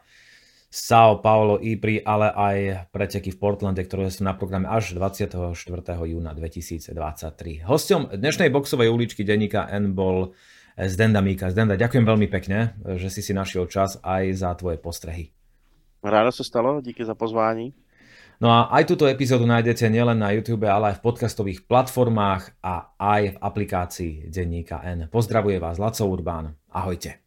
[0.76, 2.58] São Paulo IPRI, ale aj
[2.92, 5.56] preteky v Portlande, ktoré sú na programe až 24.
[6.04, 7.64] júna 2023.
[7.64, 10.36] Hostom dnešnej boxovej uličky denníka N bol
[10.76, 11.48] Zdenda Míka.
[11.48, 15.32] Zdenda, ďakujem veľmi pekne, že si si našiel čas aj za tvoje postrehy.
[16.04, 17.72] Ráda se stalo, díky za pozvání.
[18.44, 22.92] No a aj túto epizódu nájdete nielen na YouTube, ale aj v podcastových platformách a
[23.00, 25.08] aj v aplikácii Denníka N.
[25.08, 26.52] Pozdravuje vás Laco Urbán.
[26.68, 27.25] Ahojte.